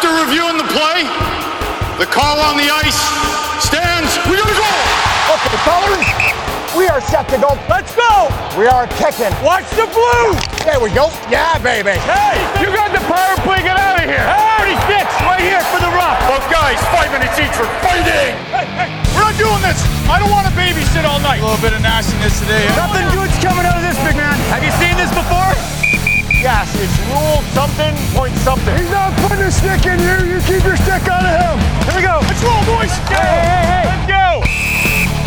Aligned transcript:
After 0.00 0.16
reviewing 0.16 0.56
the 0.56 0.64
play, 0.72 1.04
the 2.00 2.08
call 2.08 2.40
on 2.40 2.56
the 2.56 2.72
ice 2.72 2.96
stands. 3.60 4.08
We 4.32 4.40
got 4.40 4.48
a 4.48 4.56
goal. 4.56 4.80
Okay, 5.36 5.60
fellas, 5.60 6.08
we 6.72 6.88
are 6.88 7.04
set 7.04 7.28
to 7.28 7.36
go. 7.36 7.52
Let's 7.68 7.92
go! 7.92 8.32
We 8.56 8.64
are 8.64 8.88
kicking. 8.96 9.28
Watch 9.44 9.68
the 9.76 9.84
blue! 9.92 10.40
There 10.64 10.80
we 10.80 10.88
go. 10.96 11.12
Yeah, 11.28 11.60
baby. 11.60 12.00
Hey, 12.08 12.40
you 12.64 12.72
got 12.72 12.96
the 12.96 13.04
power 13.12 13.36
play. 13.44 13.60
Get 13.60 13.76
out 13.76 14.00
of 14.00 14.08
here. 14.08 14.24
Hey, 14.24 14.72
36, 14.88 15.04
right 15.28 15.44
here 15.44 15.60
for 15.68 15.84
the 15.84 15.92
rock. 15.92 16.16
Both 16.32 16.48
guys, 16.48 16.80
five 16.88 17.12
minutes 17.12 17.36
each 17.36 17.52
for 17.52 17.68
fighting. 17.84 18.32
Hey, 18.56 18.64
hey, 18.80 18.88
we're 19.12 19.28
not 19.28 19.36
doing 19.36 19.60
this. 19.60 19.84
I 20.08 20.16
don't 20.16 20.32
want 20.32 20.48
to 20.48 20.54
babysit 20.56 21.04
all 21.04 21.20
night. 21.20 21.44
A 21.44 21.44
little 21.44 21.60
bit 21.60 21.76
of 21.76 21.84
nastiness 21.84 22.40
today. 22.40 22.64
Nothing 22.72 23.04
good's 23.12 23.36
coming 23.44 23.68
out 23.68 23.76
of 23.76 23.84
this, 23.84 24.00
big 24.00 24.16
man. 24.16 24.32
Have 24.48 24.64
you 24.64 24.72
seen 24.80 24.96
this 24.96 25.12
before? 25.12 25.79
Yes, 26.40 26.72
it's 26.80 26.96
rule 27.12 27.42
something, 27.52 27.92
point 28.16 28.34
something. 28.38 28.74
He's 28.74 28.90
not 28.90 29.12
putting 29.20 29.44
a 29.44 29.50
stick 29.50 29.84
in 29.84 30.00
you. 30.00 30.32
You 30.32 30.40
keep 30.40 30.64
your 30.64 30.76
stick 30.76 31.04
out 31.06 31.20
of 31.20 31.36
him. 31.36 31.58
Here 31.84 31.96
we 31.96 32.02
go. 32.02 32.16
Let's 32.24 32.42
roll, 32.42 32.64
boys. 32.64 32.96
Go. 33.12 33.20
Hey, 33.20 33.44
hey, 33.44 33.64
hey. 33.68 33.84
Let's 33.84 34.08
go. 34.08 34.40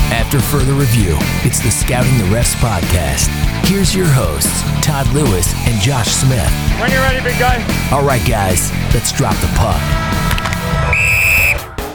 After 0.10 0.40
further 0.40 0.74
review, 0.74 1.16
it's 1.46 1.60
the 1.60 1.70
Scouting 1.70 2.18
the 2.18 2.24
Refs 2.36 2.56
podcast. 2.56 3.30
Here's 3.70 3.94
your 3.96 4.08
hosts, 4.08 4.64
Todd 4.84 5.08
Lewis 5.14 5.54
and 5.68 5.80
Josh 5.80 6.10
Smith. 6.10 6.50
When 6.82 6.90
you're 6.90 7.02
ready, 7.02 7.22
big 7.22 7.38
guy. 7.38 7.62
All 7.92 8.04
right, 8.04 8.26
guys, 8.28 8.72
let's 8.96 9.12
drop 9.12 9.36
the 9.36 9.54
puck. 9.54 9.82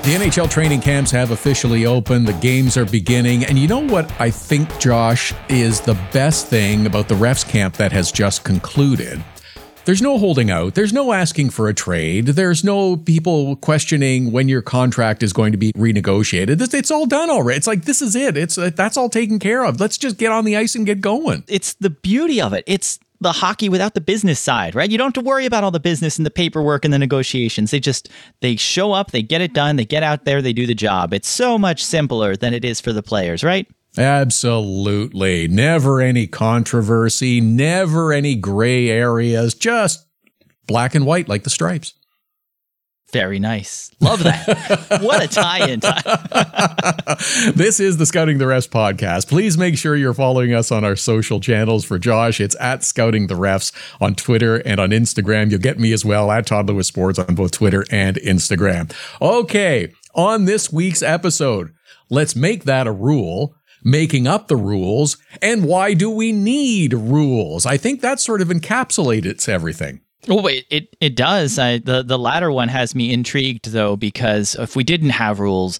The 0.09 0.15
NHL 0.15 0.49
training 0.49 0.81
camps 0.81 1.11
have 1.11 1.33
officially 1.33 1.85
opened. 1.85 2.27
The 2.27 2.33
games 2.33 2.79
are 2.79 2.87
beginning. 2.87 3.45
And 3.45 3.59
you 3.59 3.69
know 3.69 3.87
what 3.87 4.11
I 4.19 4.31
think, 4.31 4.81
Josh, 4.81 5.35
is 5.51 5.83
the 5.83 6.01
best 6.15 6.47
thing 6.47 6.87
about 6.87 7.09
the 7.09 7.15
refs 7.15 7.47
camp 7.47 7.77
that 7.77 7.93
has 7.93 8.11
just 8.11 8.43
concluded? 8.43 9.23
There's 9.85 10.01
no 10.01 10.17
holding 10.17 10.51
out. 10.51 10.75
There's 10.75 10.95
no 10.95 11.13
asking 11.13 11.51
for 11.51 11.69
a 11.69 11.75
trade. 11.75 12.25
There's 12.29 12.65
no 12.65 12.97
people 12.97 13.57
questioning 13.57 14.33
when 14.33 14.49
your 14.49 14.63
contract 14.63 15.23
is 15.23 15.35
going 15.35 15.53
to 15.53 15.59
be 15.59 15.75
renegotiated. 15.75 16.59
It's, 16.63 16.73
it's 16.73 16.91
all 16.91 17.05
done 17.05 17.29
already. 17.29 17.59
It's 17.59 17.67
like 17.67 17.85
this 17.85 18.01
is 18.01 18.17
it. 18.17 18.35
It's 18.39 18.55
that's 18.55 18.97
all 18.97 19.11
taken 19.11 19.39
care 19.39 19.63
of. 19.63 19.79
Let's 19.79 19.99
just 19.99 20.17
get 20.17 20.33
on 20.33 20.47
the 20.47 20.57
ice 20.57 20.75
and 20.75 20.87
get 20.87 21.03
going. 21.03 21.45
It's 21.49 21.75
the 21.75 21.91
beauty 21.91 22.41
of 22.41 22.55
it. 22.55 22.65
It's 22.67 22.99
the 23.21 23.33
hockey 23.33 23.69
without 23.69 23.95
the 23.95 24.01
business 24.01 24.39
side, 24.39 24.75
right? 24.75 24.91
You 24.91 24.99
don't 24.99 25.09
have 25.15 25.25
to 25.25 25.29
worry 25.29 25.47
about 25.47 25.65
all 25.65 25.71
the 25.71 25.81
business 25.81 26.19
and 26.19 26.27
the 26.27 26.31
paperwork 26.31 26.85
and 26.85 26.95
the 26.95 26.99
negotiations. 26.99 27.71
They 27.71 27.81
just 27.81 28.09
they 28.41 28.57
show 28.57 28.93
up, 28.93 29.11
they 29.11 29.23
get 29.23 29.41
it 29.41 29.53
done, 29.53 29.77
they 29.77 29.85
get 29.85 30.03
out 30.03 30.25
there, 30.25 30.41
they 30.41 30.53
do 30.53 30.67
the 30.67 30.75
job. 30.75 31.13
It's 31.13 31.29
so 31.29 31.59
much 31.59 31.85
simpler 31.85 32.37
than 32.37 32.55
it 32.55 32.65
is 32.65 32.81
for 32.81 32.93
the 32.93 33.03
players, 33.03 33.43
right? 33.43 33.67
Absolutely. 33.97 35.49
Never 35.49 36.01
any 36.01 36.27
controversy, 36.27 37.41
never 37.41 38.13
any 38.13 38.37
gray 38.37 38.89
areas, 38.89 39.55
just 39.55 40.07
black 40.67 40.95
and 40.95 41.07
white 41.07 41.29
like 41.29 41.43
the 41.43 41.51
stripes. 41.51 41.95
Very 43.13 43.39
nice. 43.39 43.91
Love 44.01 44.23
that. 44.25 45.01
what 45.03 45.23
a 45.23 45.29
tie 45.29 45.67
in. 45.67 45.81
this 47.55 47.81
is 47.81 47.97
the 47.97 48.05
Scouting 48.05 48.37
the 48.37 48.45
Refs 48.45 48.69
podcast. 48.69 49.29
Please 49.29 49.57
make 49.57 49.79
sure 49.79 49.97
you're 49.97 50.13
following 50.13 50.53
us 50.53 50.71
on 50.71 50.85
our 50.85 50.95
social 50.95 51.41
channels. 51.41 51.87
For 51.87 51.99
Josh, 51.99 52.39
it's 52.39 52.57
at 52.61 52.85
Scouting 52.85 53.29
the 53.29 53.35
Refs 53.35 53.73
on 53.99 54.15
Twitter 54.15 54.57
and 54.57 54.79
on 54.79 54.91
Instagram. 54.91 55.51
You'll 55.51 55.61
get 55.61 55.79
me 55.79 55.93
as 55.95 56.05
well 56.05 56.31
at 56.31 56.47
Todd 56.47 56.69
Lewis 56.69 56.89
Sports 56.89 57.19
on 57.19 57.35
both 57.35 57.53
Twitter 57.53 57.87
and 57.91 58.17
Instagram. 58.17 58.93
Okay, 59.23 59.91
on 60.15 60.45
this 60.45 60.71
week's 60.71 61.03
episode, 61.03 61.73
let's 62.11 62.37
make 62.37 62.65
that 62.65 62.87
a 62.87 62.93
rule 62.93 63.55
making 63.85 64.27
up 64.27 64.49
the 64.49 64.57
rules, 64.57 65.17
and 65.41 65.65
why 65.65 65.95
do 65.95 66.11
we 66.11 66.33
need 66.33 66.93
rules? 66.93 67.65
I 67.65 67.77
think 67.77 68.01
that 68.01 68.21
sort 68.21 68.43
of 68.43 68.49
encapsulates 68.49 69.49
everything. 69.49 70.01
Oh 70.29 70.43
wait, 70.43 70.67
it 70.71 70.97
it 71.01 71.15
does. 71.15 71.59
I, 71.59 71.79
the 71.79 72.03
the 72.03 72.19
latter 72.19 72.51
one 72.51 72.69
has 72.69 72.95
me 72.95 73.13
intrigued 73.13 73.71
though 73.71 73.97
because 73.97 74.55
if 74.57 74.75
we 74.75 74.85
didn't 74.85 75.11
have 75.11 75.41
rules, 75.41 75.79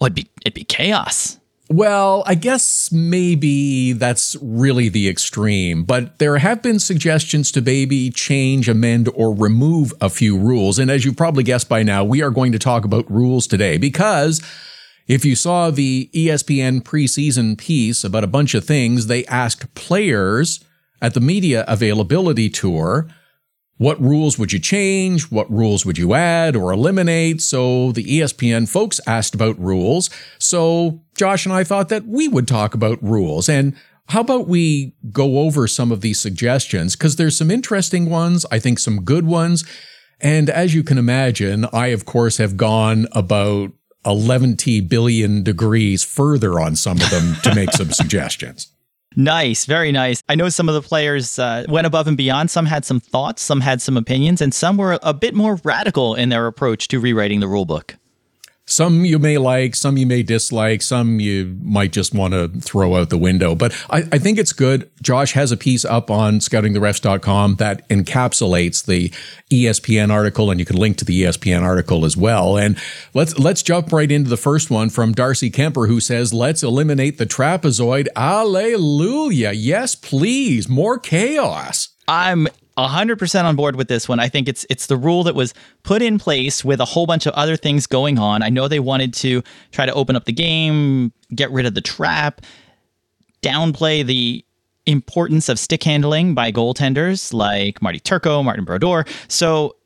well, 0.00 0.06
it'd 0.06 0.14
be 0.14 0.30
it'd 0.44 0.54
be 0.54 0.64
chaos. 0.64 1.38
Well, 1.72 2.24
I 2.26 2.34
guess 2.34 2.90
maybe 2.90 3.92
that's 3.92 4.36
really 4.42 4.88
the 4.88 5.08
extreme, 5.08 5.84
but 5.84 6.18
there 6.18 6.38
have 6.38 6.62
been 6.62 6.80
suggestions 6.80 7.52
to 7.52 7.60
maybe 7.60 8.10
change, 8.10 8.68
amend, 8.68 9.08
or 9.14 9.32
remove 9.32 9.94
a 10.00 10.10
few 10.10 10.36
rules. 10.36 10.80
And 10.80 10.90
as 10.90 11.04
you 11.04 11.12
probably 11.12 11.44
guessed 11.44 11.68
by 11.68 11.84
now, 11.84 12.02
we 12.02 12.22
are 12.22 12.30
going 12.30 12.50
to 12.50 12.58
talk 12.58 12.84
about 12.84 13.08
rules 13.08 13.46
today 13.46 13.76
because 13.76 14.42
if 15.06 15.24
you 15.24 15.36
saw 15.36 15.70
the 15.70 16.10
ESPN 16.12 16.82
preseason 16.82 17.56
piece 17.56 18.02
about 18.02 18.24
a 18.24 18.28
bunch 18.28 18.54
of 18.54 18.64
things, 18.64 19.06
they 19.06 19.24
asked 19.26 19.72
players 19.74 20.64
at 21.00 21.14
the 21.14 21.20
media 21.20 21.64
availability 21.68 22.48
tour, 22.50 23.08
what 23.80 23.98
rules 23.98 24.38
would 24.38 24.52
you 24.52 24.58
change? 24.58 25.30
What 25.30 25.50
rules 25.50 25.86
would 25.86 25.96
you 25.96 26.12
add 26.12 26.54
or 26.54 26.70
eliminate? 26.70 27.40
So 27.40 27.92
the 27.92 28.04
ESPN 28.04 28.68
folks 28.68 29.00
asked 29.06 29.34
about 29.34 29.58
rules. 29.58 30.10
So 30.38 31.00
Josh 31.16 31.46
and 31.46 31.54
I 31.54 31.64
thought 31.64 31.88
that 31.88 32.04
we 32.06 32.28
would 32.28 32.46
talk 32.46 32.74
about 32.74 33.02
rules. 33.02 33.48
And 33.48 33.74
how 34.08 34.20
about 34.20 34.46
we 34.46 34.94
go 35.10 35.38
over 35.38 35.66
some 35.66 35.90
of 35.92 36.02
these 36.02 36.20
suggestions? 36.20 36.94
Because 36.94 37.16
there's 37.16 37.38
some 37.38 37.50
interesting 37.50 38.10
ones, 38.10 38.44
I 38.50 38.58
think 38.58 38.78
some 38.78 39.02
good 39.02 39.24
ones. 39.24 39.64
And 40.20 40.50
as 40.50 40.74
you 40.74 40.82
can 40.82 40.98
imagine, 40.98 41.64
I, 41.72 41.86
of 41.86 42.04
course, 42.04 42.36
have 42.36 42.58
gone 42.58 43.06
about 43.12 43.72
11 44.04 44.56
billion 44.88 45.42
degrees 45.42 46.04
further 46.04 46.60
on 46.60 46.76
some 46.76 46.98
of 47.00 47.08
them 47.08 47.36
to 47.44 47.54
make 47.54 47.70
some 47.70 47.90
suggestions. 47.92 48.70
Nice, 49.16 49.64
very 49.64 49.90
nice. 49.90 50.22
I 50.28 50.36
know 50.36 50.48
some 50.48 50.68
of 50.68 50.74
the 50.74 50.82
players 50.82 51.38
uh, 51.38 51.64
went 51.68 51.86
above 51.86 52.06
and 52.06 52.16
beyond. 52.16 52.50
Some 52.50 52.66
had 52.66 52.84
some 52.84 53.00
thoughts, 53.00 53.42
some 53.42 53.60
had 53.60 53.82
some 53.82 53.96
opinions, 53.96 54.40
and 54.40 54.54
some 54.54 54.76
were 54.76 55.00
a 55.02 55.12
bit 55.12 55.34
more 55.34 55.60
radical 55.64 56.14
in 56.14 56.28
their 56.28 56.46
approach 56.46 56.86
to 56.88 57.00
rewriting 57.00 57.40
the 57.40 57.46
rulebook. 57.46 57.96
Some 58.70 59.04
you 59.04 59.18
may 59.18 59.36
like, 59.36 59.74
some 59.74 59.96
you 59.96 60.06
may 60.06 60.22
dislike, 60.22 60.80
some 60.80 61.18
you 61.18 61.58
might 61.60 61.90
just 61.90 62.14
want 62.14 62.34
to 62.34 62.48
throw 62.60 62.94
out 62.94 63.10
the 63.10 63.18
window. 63.18 63.56
But 63.56 63.72
I, 63.90 64.04
I 64.12 64.18
think 64.18 64.38
it's 64.38 64.52
good. 64.52 64.88
Josh 65.02 65.32
has 65.32 65.50
a 65.50 65.56
piece 65.56 65.84
up 65.84 66.08
on 66.08 66.38
scoutingtherefs.com 66.38 67.56
that 67.56 67.88
encapsulates 67.88 68.86
the 68.86 69.08
ESPN 69.50 70.12
article, 70.12 70.52
and 70.52 70.60
you 70.60 70.66
can 70.66 70.76
link 70.76 70.98
to 70.98 71.04
the 71.04 71.24
ESPN 71.24 71.62
article 71.62 72.04
as 72.04 72.16
well. 72.16 72.56
And 72.56 72.78
let's 73.12 73.36
let's 73.38 73.62
jump 73.62 73.92
right 73.92 74.10
into 74.10 74.30
the 74.30 74.36
first 74.36 74.70
one 74.70 74.88
from 74.88 75.12
Darcy 75.14 75.50
Kuemper, 75.50 75.88
who 75.88 75.98
says, 75.98 76.32
"Let's 76.32 76.62
eliminate 76.62 77.18
the 77.18 77.26
trapezoid." 77.26 78.06
Alleluia! 78.14 79.52
Yes, 79.52 79.96
please. 79.96 80.68
More 80.68 80.98
chaos. 80.98 81.88
I'm 82.06 82.46
100% 82.78 83.44
on 83.44 83.56
board 83.56 83.76
with 83.76 83.88
this 83.88 84.08
one. 84.08 84.20
I 84.20 84.28
think 84.28 84.48
it's 84.48 84.66
it's 84.70 84.86
the 84.86 84.96
rule 84.96 85.24
that 85.24 85.34
was 85.34 85.54
put 85.82 86.02
in 86.02 86.18
place 86.18 86.64
with 86.64 86.80
a 86.80 86.84
whole 86.84 87.06
bunch 87.06 87.26
of 87.26 87.34
other 87.34 87.56
things 87.56 87.86
going 87.86 88.18
on. 88.18 88.42
I 88.42 88.48
know 88.48 88.68
they 88.68 88.80
wanted 88.80 89.14
to 89.14 89.42
try 89.72 89.86
to 89.86 89.92
open 89.92 90.16
up 90.16 90.24
the 90.24 90.32
game, 90.32 91.12
get 91.34 91.50
rid 91.50 91.66
of 91.66 91.74
the 91.74 91.80
trap, 91.80 92.40
downplay 93.42 94.04
the 94.04 94.44
importance 94.86 95.48
of 95.48 95.58
stick 95.58 95.82
handling 95.82 96.34
by 96.34 96.50
goaltenders 96.50 97.32
like 97.32 97.80
Marty 97.82 98.00
Turco, 98.00 98.42
Martin 98.42 98.64
Brodeur. 98.64 99.04
So 99.28 99.76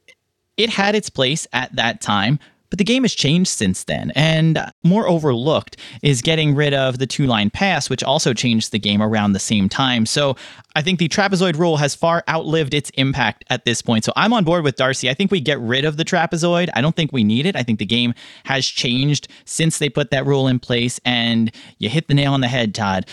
it 0.56 0.71
had 0.71 0.95
its 0.95 1.11
place 1.11 1.47
at 1.53 1.75
that 1.77 2.01
time. 2.01 2.39
But 2.71 2.79
the 2.79 2.85
game 2.85 3.05
has 3.05 3.15
changed 3.15 3.51
since 3.51 3.85
then, 3.85 4.11
and 4.17 4.59
more 4.83 5.07
overlooked 5.07 5.77
is 6.03 6.23
getting 6.23 6.55
rid 6.55 6.75
of 6.75 6.99
the 6.99 7.07
two 7.07 7.27
line 7.27 7.51
pass, 7.51 7.89
which 7.89 8.03
also 8.03 8.35
changed 8.35 8.73
the 8.73 8.79
game 8.79 9.03
around 9.03 9.33
the 9.33 9.39
same 9.39 9.69
time. 9.69 10.07
So 10.07 10.37
I 10.75 10.83
think 10.83 10.99
the 10.99 11.09
trapezoid 11.09 11.57
rule 11.57 11.77
has 11.77 11.95
far 11.95 12.25
outlived 12.29 12.75
its 12.75 12.91
impact 12.91 13.45
at 13.49 13.65
this 13.65 13.81
point. 13.81 14.05
So 14.05 14.13
I'm 14.17 14.33
on 14.33 14.45
board 14.45 14.65
with 14.65 14.77
Darcy. 14.77 15.09
I 15.09 15.15
think 15.15 15.31
we 15.31 15.41
get 15.41 15.61
rid 15.61 15.85
of 15.85 15.97
the 15.97 16.05
trapezoid. 16.05 16.69
I 16.75 16.81
don't 16.81 16.97
think 16.97 17.13
we 17.13 17.23
need 17.23 17.47
it. 17.47 17.55
I 17.55 17.63
think 17.63 17.79
the 17.79 17.87
game 17.87 18.15
has 18.45 18.67
changed 18.67 19.29
since 19.45 19.79
they 19.79 19.89
put 19.89 20.11
that 20.11 20.27
rule 20.27 20.49
in 20.49 20.59
place, 20.59 21.01
and 21.05 21.53
you 21.79 21.89
hit 21.89 22.09
the 22.09 22.15
nail 22.15 22.33
on 22.33 22.41
the 22.41 22.49
head, 22.49 22.75
Todd. 22.75 23.07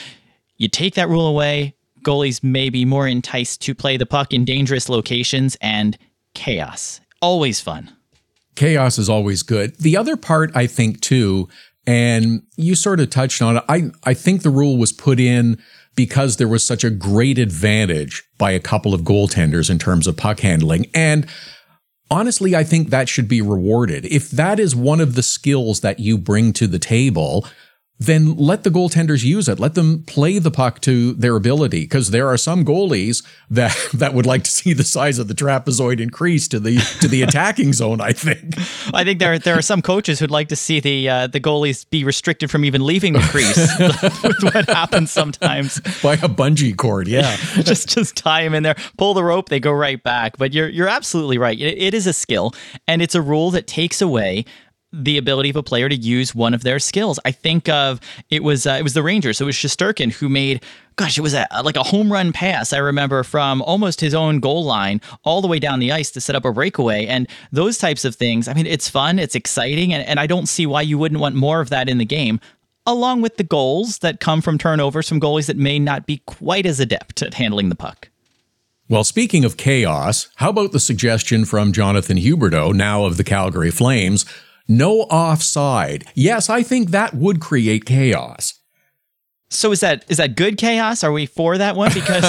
You 0.58 0.70
take 0.70 0.96
that 0.96 1.10
rule 1.10 1.28
away, 1.28 1.76
goalies 2.04 2.44
may 2.44 2.70
be 2.70 2.86
more 2.86 3.08
enticed 3.08 3.62
to 3.62 3.76
play 3.76 3.98
the 3.98 4.06
puck 4.06 4.34
in 4.34 4.46
dangerous 4.46 4.90
locations 4.90 5.56
and 5.62 5.98
chaos. 6.34 7.02
Always 7.22 7.60
fun 7.60 7.92
chaos 8.56 8.98
is 8.98 9.09
always 9.09 9.44
good. 9.44 9.76
The 9.78 9.98
other 9.98 10.18
part, 10.18 10.52
I 10.56 10.68
think, 10.68 11.02
too, 11.02 11.50
and 11.88 12.44
you 12.58 12.76
sort 12.76 13.00
of 13.00 13.09
touched 13.09 13.42
on 13.42 13.58
it, 13.58 13.64
I, 13.68 13.92
I 14.03 14.14
think 14.14 14.44
the 14.44 14.50
rule 14.50 14.78
was 14.78 14.92
put 14.92 15.20
in 15.20 15.62
because 15.96 16.38
there 16.38 16.48
was 16.48 16.66
such 16.66 16.84
a 16.84 16.90
great 16.90 17.38
advantage 17.38 18.24
by 18.38 18.52
a 18.52 18.59
couple 18.59 18.94
of 18.94 19.02
goaltenders 19.02 19.70
in 19.70 19.80
terms 19.80 20.08
of 20.08 20.16
puck 20.16 20.40
handling. 20.40 20.86
And 20.94 21.28
honestly, 22.09 22.56
I 22.56 22.64
think 22.64 22.90
that 22.90 23.09
should 23.09 23.28
be 23.28 23.42
rewarded. 23.42 24.06
If 24.06 24.30
that 24.32 24.59
is 24.59 24.76
one 24.76 25.02
of 25.02 25.16
the 25.16 25.24
skills 25.24 25.82
that 25.82 26.00
you 26.00 26.18
bring 26.18 26.54
to 26.54 26.68
the 26.68 26.80
table, 26.80 27.46
then 28.02 28.36
let 28.36 28.64
the 28.64 28.72
goaltenders 28.72 29.24
use 29.24 29.48
it. 29.48 29.59
Let 29.59 29.76
them 29.76 30.02
play 30.08 30.40
the 30.40 30.50
puck 30.50 30.82
to 30.82 31.14
their 31.14 31.36
ability 31.36 31.82
because 31.82 32.09
there 32.09 32.28
are 32.28 32.38
some 32.38 32.66
goalies 32.66 33.24
that 33.52 33.78
that 33.94 34.16
would 34.16 34.26
like 34.26 34.44
to 34.44 34.52
see 34.52 34.74
the 34.74 34.84
size 34.84 35.20
of 35.20 35.28
the 35.28 35.36
trapezoid 35.36 36.00
increase 36.00 36.48
to 36.48 36.59
the 36.59 36.78
to 37.00 37.08
the 37.08 37.22
attacking 37.22 37.74
zone. 37.74 38.02
I 38.02 38.12
think. 38.12 38.56
I 38.94 39.03
think 39.03 39.20
there 39.20 39.38
there 39.38 39.56
are 39.56 39.62
some 39.62 39.84
coaches 39.84 40.20
who'd 40.20 40.32
like 40.32 40.50
to 40.50 40.56
see 40.56 40.80
the 40.80 41.09
uh, 41.09 41.28
the 41.28 41.40
goalies 41.40 41.88
be 41.90 42.03
restricted 42.03 42.50
from 42.50 42.66
even 42.66 42.84
leaving 42.84 43.14
the 43.14 43.20
crease. 43.20 43.58
with 44.24 44.42
what 44.42 44.68
happens 44.68 45.12
sometimes 45.12 45.80
by 46.02 46.14
a 46.14 46.30
bungee 46.30 46.76
cord. 46.76 47.08
Yeah, 47.08 47.36
just 47.62 47.90
just 47.90 48.16
tie 48.16 48.44
them 48.44 48.56
in 48.56 48.64
there, 48.64 48.76
pull 48.97 49.14
the 49.14 49.24
rope, 49.24 49.50
they 49.50 49.59
go 49.59 49.72
right 49.72 50.02
back. 50.02 50.38
But 50.38 50.54
you're 50.54 50.70
you're 50.70 50.90
absolutely 50.90 51.38
right. 51.38 51.59
it, 51.59 51.78
it 51.78 51.94
is 51.94 52.08
a 52.08 52.14
skill, 52.14 52.54
and 52.88 53.02
it's 53.02 53.14
a 53.14 53.22
rule 53.22 53.52
that 53.52 53.68
takes 53.68 54.02
away 54.02 54.46
the 54.93 55.17
ability 55.17 55.49
of 55.49 55.55
a 55.55 55.64
player 55.64 55.88
to 55.88 55.96
use 55.96 56.35
one 56.35 56.53
of 56.53 56.64
their 56.64 56.79
skills. 56.79 57.20
I 57.23 57.32
think 57.32 57.70
of 57.70 57.99
it 58.29 58.43
was 58.43 58.67
uh, 58.67 58.76
it 58.79 58.84
was 58.84 58.93
the 58.93 59.03
Rangers. 59.03 59.38
So 59.38 59.46
it 59.46 59.47
was 59.47 59.55
Shesterkin 59.55 60.11
who 60.11 60.29
made 60.29 60.64
gosh, 60.97 61.17
it 61.17 61.22
was 61.22 61.34
a, 61.34 61.47
like 61.64 61.78
a 61.78 61.84
home 61.84 62.11
run 62.11 62.32
pass. 62.32 62.73
I 62.73 62.78
remember 62.78 63.23
from 63.23 63.61
almost 63.64 64.02
his 64.02 64.14
own 64.14 64.40
goal 64.40 64.64
line 64.66 65.02
all 65.23 65.41
the 65.41 65.47
way 65.47 65.58
down 65.58 65.79
the 65.79 65.91
ice 65.91 66.11
to 66.11 66.22
set 66.22 66.35
up 66.35 66.46
a 66.46 66.52
breakaway 66.52 67.05
and 67.08 67.28
those 67.52 67.78
types 67.78 68.05
of 68.05 68.16
things. 68.16 68.47
I 68.47 68.53
mean, 68.53 68.67
it's 68.67 68.90
fun, 68.90 69.17
it's 69.17 69.34
exciting, 69.34 69.93
and, 69.93 70.08
and 70.08 70.20
I 70.20 70.28
don't 70.28 70.47
see 70.47 70.66
why 70.66 70.82
you 70.82 70.97
wouldn't 70.97 71.22
want 71.22 71.35
more 71.35 71.61
of 71.61 71.70
that 71.70 71.90
in 71.90 71.97
the 71.97 72.05
game. 72.05 72.40
Along 72.85 73.22
with 73.22 73.37
the 73.37 73.44
goals 73.44 73.99
that 73.99 74.20
come 74.20 74.41
from 74.41 74.58
turnovers 74.58 75.08
from 75.08 75.20
goalies 75.20 75.47
that 75.47 75.58
may 75.58 75.79
not 75.79 76.05
be 76.05 76.22
quite 76.26 76.66
as 76.66 76.79
adept 76.79 77.22
at 77.22 77.35
handling 77.35 77.70
the 77.70 77.76
puck. 77.76 78.09
Well, 78.90 79.03
speaking 79.03 79.46
of 79.46 79.55
chaos, 79.55 80.28
how 80.35 80.49
about 80.49 80.72
the 80.72 80.79
suggestion 80.79 81.46
from 81.46 81.72
Jonathan 81.72 82.17
Huberdeau, 82.17 82.73
now 82.73 83.05
of 83.05 83.17
the 83.17 83.23
Calgary 83.23 83.72
Flames, 83.72 84.26
no 84.78 85.02
offside. 85.02 86.06
Yes, 86.16 86.50
I 86.50 86.64
think 86.64 86.91
that 86.91 87.14
would 87.14 87.40
create 87.40 87.85
chaos. 87.85 88.59
So 89.50 89.73
is 89.73 89.82
that 89.82 90.06
is 90.08 90.18
that 90.18 90.38
good 90.38 90.58
chaos? 90.58 91.03
Are 91.03 91.12
we 91.12 91.26
for 91.26 91.58
that 91.58 91.76
one? 91.76 91.91
Because 91.94 92.26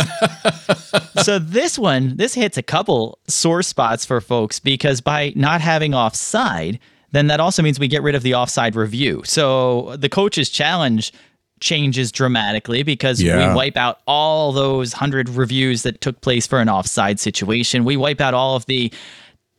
so 1.22 1.38
this 1.38 1.78
one, 1.78 2.16
this 2.16 2.34
hits 2.34 2.58
a 2.58 2.62
couple 2.62 3.20
sore 3.28 3.62
spots 3.62 4.04
for 4.04 4.20
folks 4.20 4.58
because 4.58 5.00
by 5.00 5.32
not 5.36 5.60
having 5.60 5.94
offside, 5.94 6.80
then 7.12 7.28
that 7.28 7.38
also 7.38 7.62
means 7.62 7.78
we 7.78 7.86
get 7.86 8.02
rid 8.02 8.16
of 8.16 8.24
the 8.24 8.34
offside 8.34 8.74
review. 8.74 9.22
So 9.24 9.94
the 9.96 10.08
coach's 10.08 10.50
challenge 10.50 11.12
changes 11.60 12.10
dramatically 12.10 12.82
because 12.82 13.22
yeah. 13.22 13.50
we 13.50 13.54
wipe 13.54 13.76
out 13.76 14.00
all 14.08 14.50
those 14.50 14.92
100 14.92 15.28
reviews 15.28 15.84
that 15.84 16.00
took 16.00 16.20
place 16.22 16.44
for 16.44 16.58
an 16.58 16.68
offside 16.68 17.20
situation. 17.20 17.84
We 17.84 17.96
wipe 17.96 18.20
out 18.20 18.34
all 18.34 18.56
of 18.56 18.66
the 18.66 18.92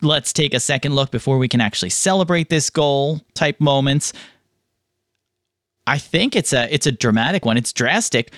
let's 0.04 0.34
take 0.34 0.54
a 0.54 0.60
second 0.60 0.96
look 0.96 1.12
before 1.12 1.38
we 1.38 1.48
can 1.48 1.62
actually 1.62 1.90
celebrate 1.90 2.50
this 2.50 2.70
goal 2.70 3.22
type 3.34 3.60
moments. 3.60 4.14
I 5.86 5.98
think 5.98 6.36
it's 6.36 6.54
a 6.54 6.74
it's 6.74 6.88
a 6.88 6.92
dramatic 6.92 7.46
one. 7.46 7.58
It's 7.58 7.74
drastic, 7.74 8.32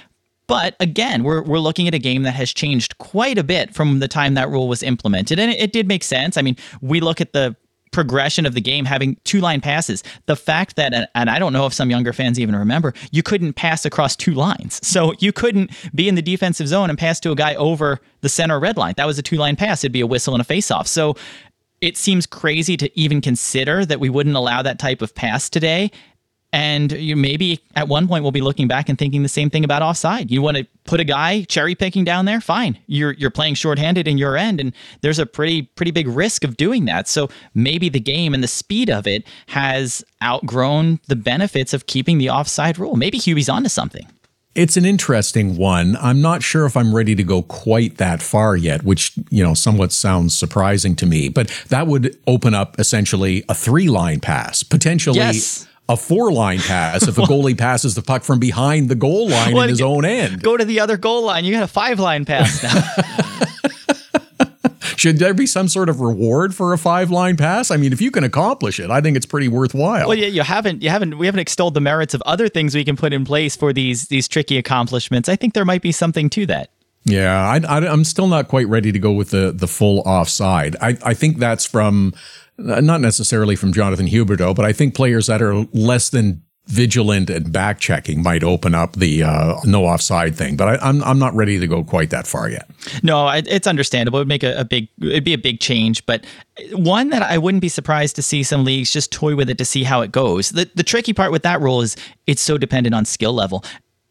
but 0.47 0.75
again, 0.79 1.23
we're 1.23 1.43
we're 1.43 1.59
looking 1.59 1.87
at 1.87 1.93
a 1.93 1.99
game 1.99 2.23
that 2.23 2.33
has 2.33 2.51
changed 2.51 2.97
quite 2.97 3.37
a 3.37 3.43
bit 3.43 3.73
from 3.73 3.99
the 3.99 4.07
time 4.07 4.33
that 4.33 4.49
rule 4.49 4.67
was 4.67 4.81
implemented, 4.81 5.39
and 5.39 5.51
it, 5.51 5.59
it 5.59 5.73
did 5.73 5.87
make 5.87 6.03
sense. 6.03 6.37
I 6.37 6.41
mean, 6.41 6.57
we 6.81 6.99
look 6.99 7.21
at 7.21 7.33
the 7.33 7.55
progression 7.95 8.45
of 8.45 8.53
the 8.53 8.61
game 8.61 8.83
having 8.83 9.15
two 9.23 9.39
line 9.39 9.61
passes. 9.61 10.03
The 10.25 10.35
fact 10.35 10.75
that, 10.75 11.09
and 11.15 11.29
I 11.29 11.39
don't 11.39 11.53
know 11.53 11.65
if 11.65 11.73
some 11.73 11.89
younger 11.89 12.11
fans 12.11 12.37
even 12.37 12.53
remember, 12.53 12.93
you 13.11 13.23
couldn't 13.23 13.53
pass 13.53 13.85
across 13.85 14.17
two 14.17 14.33
lines. 14.33 14.85
So 14.85 15.13
you 15.19 15.31
couldn't 15.31 15.71
be 15.95 16.09
in 16.09 16.15
the 16.15 16.21
defensive 16.21 16.67
zone 16.67 16.89
and 16.89 16.99
pass 16.99 17.21
to 17.21 17.31
a 17.31 17.35
guy 17.35 17.55
over 17.55 18.01
the 18.19 18.27
center 18.27 18.59
red 18.59 18.75
line. 18.75 18.95
That 18.97 19.07
was 19.07 19.17
a 19.17 19.21
two 19.21 19.37
line 19.37 19.55
pass. 19.55 19.83
It'd 19.83 19.93
be 19.93 20.01
a 20.01 20.07
whistle 20.07 20.33
and 20.33 20.41
a 20.41 20.43
face 20.43 20.71
off. 20.71 20.87
So 20.87 21.15
it 21.81 21.97
seems 21.97 22.25
crazy 22.25 22.77
to 22.77 22.99
even 22.99 23.21
consider 23.21 23.85
that 23.85 23.99
we 23.99 24.09
wouldn't 24.09 24.35
allow 24.35 24.61
that 24.61 24.79
type 24.79 25.01
of 25.01 25.13
pass 25.13 25.49
today. 25.49 25.91
And 26.53 26.93
you 26.93 27.17
maybe 27.17 27.59
at 27.75 27.89
one 27.89 28.07
point 28.07 28.23
we'll 28.23 28.31
be 28.31 28.39
looking 28.39 28.69
back 28.69 28.87
and 28.87 28.97
thinking 28.97 29.23
the 29.23 29.29
same 29.29 29.49
thing 29.49 29.65
about 29.65 29.81
offside. 29.81 30.31
You 30.31 30.41
want 30.41 30.55
to 30.55 30.65
put 30.85 31.01
a 31.01 31.03
guy 31.03 31.43
cherry 31.43 31.75
picking 31.75 32.05
down 32.05 32.23
there, 32.23 32.39
fine. 32.39 32.79
You're 32.87 33.11
you're 33.11 33.29
playing 33.29 33.55
shorthanded 33.55 34.07
in 34.07 34.17
your 34.17 34.37
end, 34.37 34.61
and 34.61 34.73
there's 35.01 35.19
a 35.19 35.25
pretty 35.25 35.63
pretty 35.63 35.91
big 35.91 36.07
risk 36.07 36.45
of 36.45 36.55
doing 36.55 36.85
that. 36.85 37.09
So 37.09 37.27
maybe 37.55 37.89
the 37.89 37.99
game 37.99 38.33
and 38.33 38.41
the 38.41 38.47
speed 38.47 38.89
of 38.89 39.05
it 39.05 39.27
has 39.47 40.01
outgrown 40.23 41.01
the 41.09 41.17
benefits 41.17 41.73
of 41.73 41.87
keeping 41.87 42.19
the 42.19 42.29
offside 42.29 42.79
rule. 42.79 42.95
Maybe 42.95 43.17
Hubie's 43.17 43.49
onto 43.49 43.67
something. 43.67 44.07
It's 44.55 44.77
an 44.77 44.85
interesting 44.85 45.57
one. 45.57 45.97
I'm 45.97 46.21
not 46.21 46.41
sure 46.41 46.65
if 46.65 46.77
I'm 46.77 46.95
ready 46.95 47.13
to 47.15 47.23
go 47.23 47.41
quite 47.41 47.97
that 47.97 48.21
far 48.21 48.55
yet, 48.55 48.83
which, 48.83 49.11
you 49.29 49.43
know, 49.43 49.53
somewhat 49.53 49.91
sounds 49.91 50.37
surprising 50.37 50.95
to 50.95 51.05
me, 51.05 51.27
but 51.27 51.47
that 51.67 51.87
would 51.87 52.17
open 52.25 52.53
up 52.53 52.79
essentially 52.79 53.43
a 53.49 53.53
three 53.53 53.89
line 53.89 54.21
pass, 54.21 54.63
potentially. 54.63 55.17
Yes 55.17 55.67
a 55.87 55.95
four 55.95 56.31
line 56.31 56.59
pass 56.59 57.07
if 57.07 57.17
a 57.17 57.21
goalie 57.27 57.57
passes 57.57 57.95
the 57.95 58.01
puck 58.01 58.23
from 58.23 58.39
behind 58.39 58.89
the 58.89 58.95
goal 58.95 59.29
line 59.29 59.53
well, 59.53 59.63
in 59.63 59.69
his 59.69 59.81
own 59.81 60.03
end. 60.03 60.41
Go 60.41 60.57
to 60.57 60.65
the 60.65 60.79
other 60.79 60.97
goal 60.97 61.23
line. 61.23 61.45
You 61.45 61.53
got 61.53 61.63
a 61.63 61.67
five 61.67 61.99
line 61.99 62.25
pass 62.25 62.63
now. 62.63 63.23
Should 64.97 65.19
there 65.19 65.33
be 65.33 65.45
some 65.45 65.67
sort 65.67 65.89
of 65.89 65.99
reward 65.99 66.55
for 66.55 66.73
a 66.73 66.77
five 66.77 67.11
line 67.11 67.37
pass? 67.37 67.71
I 67.71 67.77
mean, 67.77 67.93
if 67.93 68.01
you 68.01 68.11
can 68.11 68.23
accomplish 68.23 68.79
it, 68.79 68.89
I 68.89 69.01
think 69.01 69.17
it's 69.17 69.25
pretty 69.25 69.47
worthwhile. 69.47 70.07
Well, 70.07 70.17
yeah, 70.17 70.27
you 70.27 70.41
haven't, 70.41 70.81
you 70.81 70.89
haven't, 70.89 71.17
we 71.17 71.25
haven't 71.25 71.39
extolled 71.39 71.73
the 71.73 71.81
merits 71.81 72.13
of 72.13 72.21
other 72.25 72.47
things 72.47 72.75
we 72.75 72.85
can 72.85 72.95
put 72.95 73.13
in 73.13 73.25
place 73.25 73.55
for 73.55 73.73
these 73.73 74.07
these 74.07 74.27
tricky 74.27 74.57
accomplishments. 74.57 75.29
I 75.29 75.35
think 75.35 75.53
there 75.53 75.65
might 75.65 75.81
be 75.81 75.91
something 75.91 76.29
to 76.31 76.45
that. 76.47 76.69
Yeah, 77.03 77.39
I, 77.47 77.85
am 77.85 78.03
still 78.03 78.27
not 78.27 78.47
quite 78.47 78.67
ready 78.67 78.91
to 78.91 78.99
go 78.99 79.11
with 79.11 79.29
the 79.29 79.51
the 79.51 79.67
full 79.67 79.99
offside. 79.99 80.75
I 80.81 80.97
I 81.03 81.13
think 81.13 81.37
that's 81.37 81.65
from 81.65 82.13
not 82.57 83.01
necessarily 83.01 83.55
from 83.55 83.73
Jonathan 83.73 84.07
Huberdeau, 84.07 84.55
but 84.55 84.65
I 84.65 84.73
think 84.73 84.95
players 84.95 85.27
that 85.27 85.41
are 85.41 85.65
less 85.73 86.09
than 86.09 86.41
vigilant 86.67 87.29
and 87.29 87.51
back 87.51 87.79
checking 87.79 88.23
might 88.23 88.43
open 88.43 88.73
up 88.73 88.93
the 88.93 89.23
uh, 89.23 89.55
no 89.65 89.85
offside 89.85 90.35
thing. 90.35 90.57
But 90.57 90.67
I, 90.67 90.73
am 90.75 91.01
I'm, 91.01 91.03
I'm 91.03 91.19
not 91.19 91.33
ready 91.35 91.59
to 91.59 91.67
go 91.67 91.83
quite 91.83 92.09
that 92.09 92.27
far 92.27 92.49
yet. 92.49 92.69
No, 93.03 93.29
it's 93.29 93.67
understandable. 93.67 94.19
It 94.19 94.21
would 94.21 94.27
make 94.27 94.43
a, 94.43 94.59
a, 94.59 94.65
big 94.65 94.87
it'd 95.01 95.23
be 95.23 95.33
a 95.33 95.37
big 95.37 95.59
change, 95.59 96.05
but 96.05 96.25
one 96.73 97.09
that 97.09 97.21
I 97.21 97.37
wouldn't 97.37 97.61
be 97.61 97.69
surprised 97.69 98.15
to 98.17 98.21
see 98.21 98.43
some 98.43 98.63
leagues 98.63 98.91
just 98.91 99.11
toy 99.11 99.35
with 99.35 99.49
it 99.49 99.57
to 99.57 99.65
see 99.65 99.83
how 99.83 100.01
it 100.01 100.11
goes. 100.11 100.49
The 100.49 100.69
the 100.75 100.83
tricky 100.83 101.13
part 101.13 101.31
with 101.31 101.43
that 101.43 101.61
rule 101.61 101.81
is 101.81 101.95
it's 102.27 102.41
so 102.41 102.57
dependent 102.57 102.95
on 102.95 103.05
skill 103.05 103.33
level 103.33 103.63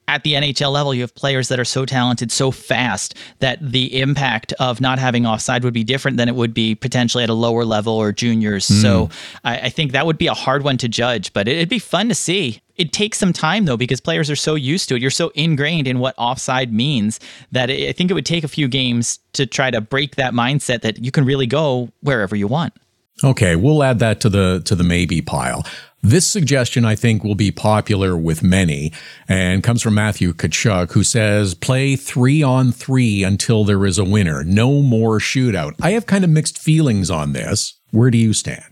at 0.07 0.23
the 0.23 0.35
NHL 0.35 0.73
level, 0.73 0.95
you 0.95 1.01
have 1.01 1.15
players 1.15 1.49
that 1.49 1.59
are 1.59 1.65
so 1.65 1.87
talented, 1.87 2.31
so 2.31 2.51
fast 2.51 3.15
that 3.39 3.59
the 3.61 4.01
impact 4.01 4.53
of 4.61 4.81
not 4.81 4.99
having 4.99 5.27
offside 5.27 5.65
would 5.65 5.75
be 5.75 5.85
different 5.85 6.17
than 6.17 6.29
it 6.29 6.35
would 6.35 6.53
be 6.53 6.75
potentially 6.75 7.25
at 7.25 7.31
a 7.31 7.35
lower 7.35 7.65
level 7.65 7.95
or 7.95 8.13
juniors. 8.13 8.69
Mm. 8.69 8.83
So 8.83 9.09
I, 9.45 9.61
I, 9.61 9.69
think 9.71 9.93
that 9.93 10.05
would 10.05 10.19
be 10.19 10.27
a 10.27 10.35
hard 10.35 10.63
one 10.63 10.77
to 10.79 10.89
judge, 10.89 11.33
but 11.33 11.49
it'd 11.49 11.69
be 11.69 11.79
fun 11.79 12.09
to 12.09 12.15
see. 12.15 12.61
It 12.77 12.93
takes 12.93 13.19
some 13.19 13.33
time 13.33 13.65
though, 13.65 13.77
because 13.77 14.01
players 14.01 14.31
are 14.31 14.37
so 14.37 14.57
used 14.57 14.89
to 14.89 14.97
it. 14.97 15.03
You're 15.03 15.11
so 15.11 15.31
ingrained 15.35 15.89
in 15.89 16.01
what 16.01 16.15
offside 16.19 16.73
means 16.73 17.19
that 17.53 17.71
it, 17.71 17.89
I 17.89 17.93
think 17.93 18.11
it 18.11 18.15
would 18.15 18.27
take 18.27 18.45
a 18.45 18.49
few 18.49 18.69
games 18.69 19.21
to 19.35 19.47
try 19.47 19.71
to 19.71 19.81
break 19.81 20.17
that 20.17 20.35
mindset 20.35 20.83
that 20.83 21.03
you 21.03 21.11
can 21.11 21.25
really 21.25 21.47
go 21.47 21.91
wherever 22.01 22.37
you 22.37 22.47
want. 22.47 22.75
Okay, 23.23 23.55
we'll 23.55 23.83
add 23.83 24.01
that 24.01 24.21
to 24.21 24.29
the 24.29 24.61
to 24.65 24.75
the 24.75 24.83
maybe 24.83 25.23
pile. 25.23 25.65
This 26.05 26.27
suggestion, 26.27 26.85
I 26.85 26.97
think, 26.97 27.25
will 27.25 27.35
be 27.35 27.51
popular 27.51 28.15
with 28.15 28.43
many 28.43 28.93
and 29.27 29.63
comes 29.63 29.81
from 29.81 29.95
Matthew 29.95 30.35
Tkachuk, 30.35 30.93
who 30.93 31.03
says, 31.03 31.55
play 31.55 31.97
three 31.97 32.43
on 32.43 32.73
three 32.73 33.25
until 33.25 33.65
there 33.65 33.87
is 33.87 33.97
a 33.97 34.05
winner. 34.05 34.45
No 34.45 34.83
more 34.83 35.19
shootout. 35.19 35.73
I 35.81 35.93
have 35.93 36.05
kind 36.05 36.23
of 36.23 36.29
mixed 36.29 36.59
feelings 36.59 37.11
on 37.11 37.33
this. 37.33 37.81
Where 37.91 38.11
do 38.11 38.19
you 38.19 38.35
stand? 38.35 38.65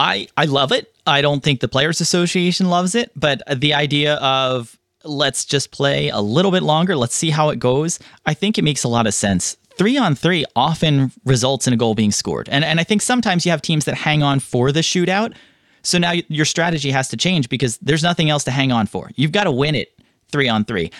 I, 0.00 0.26
I 0.36 0.46
love 0.46 0.72
it. 0.72 0.92
I 1.06 1.22
don't 1.22 1.40
think 1.40 1.60
the 1.60 1.68
Players 1.68 2.00
Association 2.00 2.68
loves 2.68 2.96
it, 2.96 3.12
but 3.14 3.42
the 3.54 3.74
idea 3.74 4.16
of 4.16 4.76
let's 5.04 5.44
just 5.44 5.70
play 5.70 6.08
a 6.08 6.20
little 6.20 6.50
bit 6.50 6.64
longer, 6.64 6.96
let's 6.96 7.14
see 7.14 7.30
how 7.30 7.50
it 7.50 7.60
goes, 7.60 8.00
I 8.26 8.34
think 8.34 8.58
it 8.58 8.62
makes 8.62 8.82
a 8.82 8.88
lot 8.88 9.06
of 9.06 9.14
sense 9.14 9.56
three 9.78 9.96
on 9.96 10.16
three 10.16 10.44
often 10.56 11.12
results 11.24 11.68
in 11.68 11.72
a 11.72 11.76
goal 11.76 11.94
being 11.94 12.10
scored. 12.10 12.48
And, 12.48 12.64
and 12.64 12.80
I 12.80 12.84
think 12.84 13.02
sometimes 13.02 13.44
you 13.44 13.52
have 13.52 13.62
teams 13.62 13.84
that 13.84 13.94
hang 13.94 14.22
on 14.22 14.40
for 14.40 14.72
the 14.72 14.80
shootout, 14.80 15.34
so 15.82 15.98
now 15.98 16.12
your 16.28 16.44
strategy 16.44 16.90
has 16.90 17.08
to 17.08 17.16
change 17.16 17.48
because 17.48 17.78
there's 17.78 18.02
nothing 18.02 18.30
else 18.30 18.44
to 18.44 18.50
hang 18.50 18.72
on 18.72 18.86
for. 18.86 19.10
You've 19.16 19.32
got 19.32 19.44
to 19.44 19.52
win 19.52 19.74
it 19.74 19.98
three 20.30 20.48
on 20.48 20.64
three. 20.64 20.90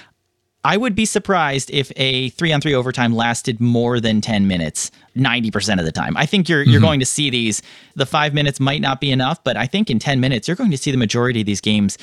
I 0.64 0.76
would 0.76 0.94
be 0.94 1.06
surprised 1.06 1.70
if 1.72 1.90
a 1.96 2.28
three 2.30 2.52
on 2.52 2.60
three 2.60 2.74
overtime 2.74 3.14
lasted 3.14 3.60
more 3.60 3.98
than 3.98 4.20
10 4.20 4.46
minutes 4.46 4.92
90% 5.16 5.80
of 5.80 5.84
the 5.84 5.90
time. 5.90 6.16
I 6.16 6.24
think 6.24 6.48
you're, 6.48 6.62
mm-hmm. 6.62 6.70
you're 6.70 6.80
going 6.80 7.00
to 7.00 7.06
see 7.06 7.30
these. 7.30 7.62
The 7.96 8.06
five 8.06 8.32
minutes 8.32 8.60
might 8.60 8.80
not 8.80 9.00
be 9.00 9.10
enough, 9.10 9.42
but 9.42 9.56
I 9.56 9.66
think 9.66 9.90
in 9.90 9.98
10 9.98 10.20
minutes, 10.20 10.46
you're 10.46 10.56
going 10.56 10.70
to 10.70 10.78
see 10.78 10.92
the 10.92 10.98
majority 10.98 11.40
of 11.40 11.46
these 11.46 11.60
games 11.60 11.98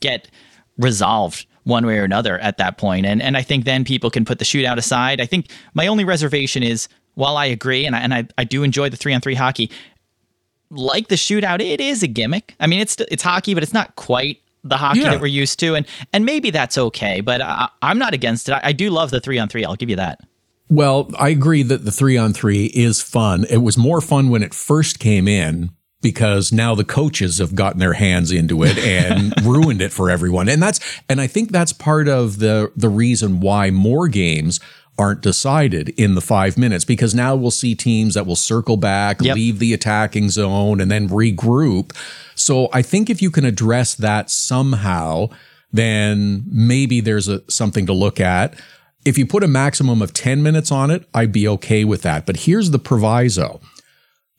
get 0.00 0.30
resolved 0.78 1.46
one 1.64 1.86
way 1.86 1.98
or 1.98 2.04
another 2.04 2.38
at 2.38 2.58
that 2.58 2.78
point. 2.78 3.04
And, 3.06 3.20
and 3.20 3.36
I 3.36 3.42
think 3.42 3.64
then 3.64 3.84
people 3.84 4.10
can 4.10 4.24
put 4.24 4.38
the 4.38 4.44
shootout 4.44 4.76
aside. 4.76 5.20
I 5.20 5.26
think 5.26 5.50
my 5.72 5.88
only 5.88 6.04
reservation 6.04 6.62
is 6.62 6.88
while 7.14 7.36
I 7.36 7.46
agree 7.46 7.86
and 7.86 7.96
I, 7.96 8.00
and 8.00 8.14
I, 8.14 8.28
I 8.38 8.44
do 8.44 8.62
enjoy 8.62 8.90
the 8.90 8.96
three 8.96 9.14
on 9.14 9.20
three 9.20 9.34
hockey, 9.34 9.70
like 10.70 11.08
the 11.08 11.16
shootout, 11.16 11.60
it 11.60 11.80
is 11.80 12.02
a 12.02 12.06
gimmick. 12.06 12.54
I 12.60 12.66
mean, 12.66 12.80
it's 12.80 12.96
it's 13.00 13.22
hockey, 13.22 13.54
but 13.54 13.62
it's 13.62 13.74
not 13.74 13.96
quite 13.96 14.40
the 14.62 14.76
hockey 14.76 15.00
yeah. 15.00 15.10
that 15.10 15.20
we're 15.20 15.26
used 15.26 15.58
to, 15.60 15.74
and 15.74 15.86
and 16.12 16.24
maybe 16.24 16.50
that's 16.50 16.78
okay. 16.78 17.20
But 17.20 17.40
I, 17.40 17.68
am 17.82 17.98
not 17.98 18.14
against 18.14 18.48
it. 18.48 18.52
I, 18.52 18.60
I 18.64 18.72
do 18.72 18.90
love 18.90 19.10
the 19.10 19.20
three 19.20 19.38
on 19.38 19.48
three. 19.48 19.64
I'll 19.64 19.76
give 19.76 19.90
you 19.90 19.96
that. 19.96 20.20
Well, 20.68 21.10
I 21.18 21.28
agree 21.28 21.62
that 21.62 21.84
the 21.84 21.92
three 21.92 22.16
on 22.16 22.32
three 22.32 22.66
is 22.66 23.02
fun. 23.02 23.44
It 23.50 23.58
was 23.58 23.76
more 23.76 24.00
fun 24.00 24.30
when 24.30 24.42
it 24.42 24.54
first 24.54 24.98
came 24.98 25.28
in 25.28 25.70
because 26.00 26.52
now 26.52 26.74
the 26.74 26.84
coaches 26.84 27.38
have 27.38 27.54
gotten 27.54 27.80
their 27.80 27.94
hands 27.94 28.30
into 28.30 28.62
it 28.62 28.76
and 28.78 29.34
ruined 29.42 29.80
it 29.80 29.92
for 29.92 30.10
everyone. 30.10 30.48
And 30.48 30.62
that's 30.62 30.80
and 31.08 31.20
I 31.20 31.26
think 31.26 31.50
that's 31.50 31.72
part 31.72 32.08
of 32.08 32.38
the 32.38 32.72
the 32.76 32.88
reason 32.88 33.40
why 33.40 33.70
more 33.70 34.08
games 34.08 34.60
aren't 34.98 35.20
decided 35.22 35.88
in 35.90 36.14
the 36.14 36.20
five 36.20 36.56
minutes 36.56 36.84
because 36.84 37.14
now 37.14 37.34
we'll 37.34 37.50
see 37.50 37.74
teams 37.74 38.14
that 38.14 38.26
will 38.26 38.36
circle 38.36 38.76
back, 38.76 39.20
Yep. 39.20 39.34
leave 39.34 39.58
the 39.58 39.72
attacking 39.72 40.28
zone, 40.30 40.80
and 40.80 40.90
then 40.90 41.08
regroup. 41.08 41.90
So 42.34 42.68
I 42.72 42.82
think 42.82 43.10
if 43.10 43.20
you 43.20 43.30
can 43.30 43.44
address 43.44 43.94
that 43.96 44.30
somehow, 44.30 45.30
then 45.72 46.44
maybe 46.50 47.00
there's 47.00 47.28
a, 47.28 47.42
something 47.50 47.86
to 47.86 47.92
look 47.92 48.20
at. 48.20 48.54
If 49.04 49.18
you 49.18 49.26
put 49.26 49.42
a 49.42 49.48
maximum 49.48 50.00
of 50.00 50.14
10 50.14 50.42
minutes 50.42 50.70
on 50.70 50.90
it, 50.90 51.06
I'd 51.12 51.32
be 51.32 51.46
okay 51.48 51.84
with 51.84 52.02
that. 52.02 52.24
But 52.24 52.38
here's 52.38 52.70
the 52.70 52.78
proviso. 52.78 53.60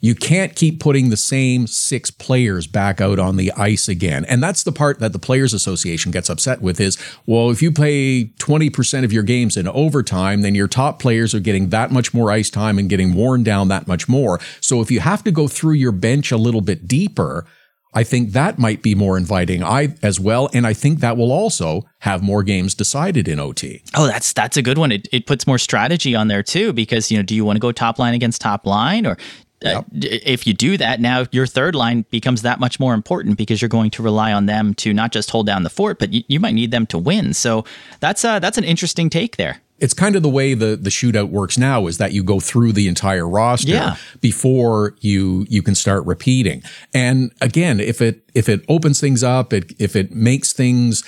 You 0.05 0.13
can't 0.13 0.55
keep 0.55 0.79
putting 0.79 1.09
the 1.09 1.17
same 1.17 1.65
six 1.65 2.11
players 2.11 2.67
back 2.67 3.01
out 3.01 3.17
on 3.17 3.37
the 3.37 3.51
ice 3.53 3.87
again. 3.87 4.23
And 4.25 4.43
that's 4.43 4.61
the 4.61 4.71
part 4.71 4.99
that 4.99 5.13
the 5.13 5.17
Players 5.17 5.51
Association 5.51 6.11
gets 6.11 6.29
upset 6.29 6.61
with 6.61 6.79
is, 6.79 6.95
well, 7.25 7.49
if 7.49 7.63
you 7.63 7.71
play 7.71 8.25
20% 8.37 9.03
of 9.03 9.11
your 9.11 9.23
games 9.23 9.57
in 9.57 9.67
overtime, 9.67 10.43
then 10.43 10.53
your 10.53 10.67
top 10.67 10.99
players 10.99 11.33
are 11.33 11.39
getting 11.39 11.69
that 11.69 11.89
much 11.89 12.13
more 12.13 12.29
ice 12.29 12.51
time 12.51 12.77
and 12.77 12.87
getting 12.87 13.15
worn 13.15 13.41
down 13.41 13.67
that 13.69 13.87
much 13.87 14.07
more. 14.07 14.39
So 14.61 14.79
if 14.79 14.91
you 14.91 14.99
have 14.99 15.23
to 15.23 15.31
go 15.31 15.47
through 15.47 15.73
your 15.73 15.91
bench 15.91 16.31
a 16.31 16.37
little 16.37 16.61
bit 16.61 16.87
deeper, 16.87 17.47
I 17.95 18.03
think 18.03 18.33
that 18.33 18.59
might 18.59 18.83
be 18.83 18.93
more 18.93 19.17
inviting 19.17 19.63
I 19.63 19.95
as 20.03 20.19
well. 20.19 20.49
And 20.53 20.67
I 20.67 20.73
think 20.73 20.99
that 20.99 21.15
will 21.15 21.31
also 21.31 21.83
have 21.99 22.21
more 22.21 22.43
games 22.43 22.75
decided 22.75 23.27
in 23.27 23.39
OT. 23.39 23.81
Oh, 23.95 24.05
that's 24.05 24.33
that's 24.33 24.57
a 24.57 24.61
good 24.61 24.77
one. 24.77 24.91
It, 24.91 25.07
it 25.13 25.25
puts 25.25 25.47
more 25.47 25.57
strategy 25.57 26.13
on 26.13 26.27
there 26.27 26.43
too, 26.43 26.73
because 26.73 27.09
you 27.09 27.17
know, 27.17 27.23
do 27.23 27.33
you 27.33 27.45
want 27.45 27.55
to 27.55 27.61
go 27.61 27.71
top 27.71 27.97
line 27.97 28.13
against 28.13 28.41
top 28.41 28.67
line, 28.67 29.07
or 29.07 29.17
uh, 29.65 29.83
d- 29.97 30.07
if 30.25 30.45
you 30.47 30.53
do 30.53 30.77
that, 30.77 30.99
now 30.99 31.25
your 31.31 31.47
third 31.47 31.75
line 31.75 32.05
becomes 32.09 32.41
that 32.43 32.59
much 32.59 32.79
more 32.79 32.93
important 32.93 33.37
because 33.37 33.61
you're 33.61 33.69
going 33.69 33.91
to 33.91 34.03
rely 34.03 34.31
on 34.33 34.45
them 34.45 34.73
to 34.75 34.93
not 34.93 35.11
just 35.11 35.29
hold 35.31 35.45
down 35.45 35.63
the 35.63 35.69
fort, 35.69 35.99
but 35.99 36.13
you, 36.13 36.23
you 36.27 36.39
might 36.39 36.53
need 36.55 36.71
them 36.71 36.85
to 36.87 36.97
win. 36.97 37.33
So 37.33 37.65
that's 37.99 38.23
uh, 38.25 38.39
that's 38.39 38.57
an 38.57 38.63
interesting 38.63 39.09
take 39.09 39.37
there. 39.37 39.61
it's 39.79 39.93
kind 39.93 40.15
of 40.15 40.23
the 40.23 40.29
way 40.29 40.53
the 40.53 40.75
the 40.77 40.89
shootout 40.89 41.29
works 41.29 41.57
now 41.57 41.87
is 41.87 41.97
that 41.97 42.13
you 42.13 42.23
go 42.23 42.39
through 42.39 42.71
the 42.71 42.87
entire 42.87 43.27
roster 43.27 43.71
Yeah. 43.71 43.95
before 44.21 44.95
you 45.01 45.45
you 45.49 45.61
can 45.61 45.75
start 45.75 46.05
repeating. 46.05 46.63
And 46.93 47.31
again, 47.41 47.79
if 47.79 48.01
it 48.01 48.21
if 48.33 48.47
it 48.49 48.63
opens 48.69 48.99
things 48.99 49.21
up, 49.23 49.51
it 49.53 49.73
if 49.79 49.95
it 49.95 50.11
makes 50.13 50.53
things 50.53 51.03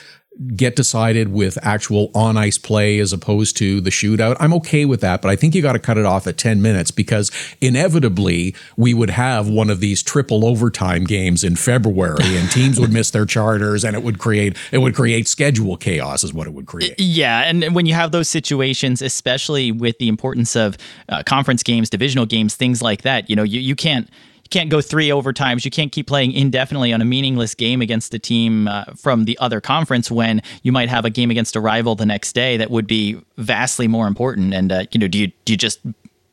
get 0.55 0.75
decided 0.75 1.29
with 1.29 1.57
actual 1.63 2.11
on 2.13 2.37
ice 2.37 2.57
play 2.57 2.99
as 2.99 3.11
opposed 3.13 3.57
to 3.57 3.81
the 3.81 3.89
shootout, 3.89 4.37
I'm 4.39 4.53
okay 4.53 4.85
with 4.85 5.01
that. 5.01 5.21
But 5.21 5.29
I 5.29 5.35
think 5.35 5.55
you 5.55 5.61
got 5.61 5.73
to 5.73 5.79
cut 5.79 5.97
it 5.97 6.05
off 6.05 6.27
at 6.27 6.37
10 6.37 6.61
minutes 6.61 6.91
because 6.91 7.31
inevitably 7.61 8.55
we 8.75 8.93
would 8.93 9.09
have 9.09 9.47
one 9.47 9.69
of 9.69 9.79
these 9.79 10.03
triple 10.03 10.45
overtime 10.45 11.05
games 11.05 11.43
in 11.43 11.55
February 11.55 12.37
and 12.37 12.51
teams 12.51 12.79
would 12.79 12.93
miss 12.93 13.11
their 13.11 13.25
charters 13.25 13.83
and 13.83 13.95
it 13.95 14.03
would 14.03 14.19
create 14.19 14.57
it 14.71 14.79
would 14.79 14.95
create 14.95 15.27
schedule 15.27 15.77
chaos 15.77 16.23
is 16.23 16.33
what 16.33 16.47
it 16.47 16.53
would 16.53 16.65
create. 16.67 16.95
Yeah, 16.99 17.41
and 17.41 17.73
when 17.73 17.85
you 17.85 17.93
have 17.93 18.11
those 18.11 18.29
situations, 18.29 19.01
especially 19.01 19.71
with 19.71 19.97
the 19.97 20.07
importance 20.07 20.55
of 20.55 20.77
uh, 21.09 21.23
conference 21.23 21.63
games, 21.63 21.89
divisional 21.89 22.25
games, 22.25 22.55
things 22.55 22.81
like 22.81 23.01
that, 23.01 23.29
you 23.29 23.35
know, 23.35 23.43
you, 23.43 23.59
you 23.59 23.75
can't 23.75 24.09
you 24.47 24.59
can't 24.59 24.69
go 24.69 24.79
three 24.79 25.09
overtimes. 25.09 25.65
You 25.65 25.71
can't 25.71 25.91
keep 25.91 26.07
playing 26.07 26.31
indefinitely 26.31 26.93
on 26.93 27.01
a 27.01 27.05
meaningless 27.05 27.53
game 27.53 27.81
against 27.81 28.13
a 28.13 28.19
team 28.19 28.69
uh, 28.69 28.85
from 28.95 29.25
the 29.25 29.37
other 29.39 29.59
conference 29.59 30.09
when 30.09 30.41
you 30.63 30.71
might 30.71 30.87
have 30.87 31.03
a 31.03 31.09
game 31.09 31.29
against 31.29 31.57
a 31.57 31.59
rival 31.59 31.95
the 31.95 32.05
next 32.05 32.31
day 32.31 32.55
that 32.55 32.71
would 32.71 32.87
be 32.87 33.19
vastly 33.35 33.89
more 33.89 34.07
important. 34.07 34.53
And 34.53 34.71
uh, 34.71 34.85
you 34.91 34.99
know, 35.01 35.09
do 35.09 35.17
you 35.17 35.27
do 35.43 35.51
you 35.51 35.57
just 35.57 35.79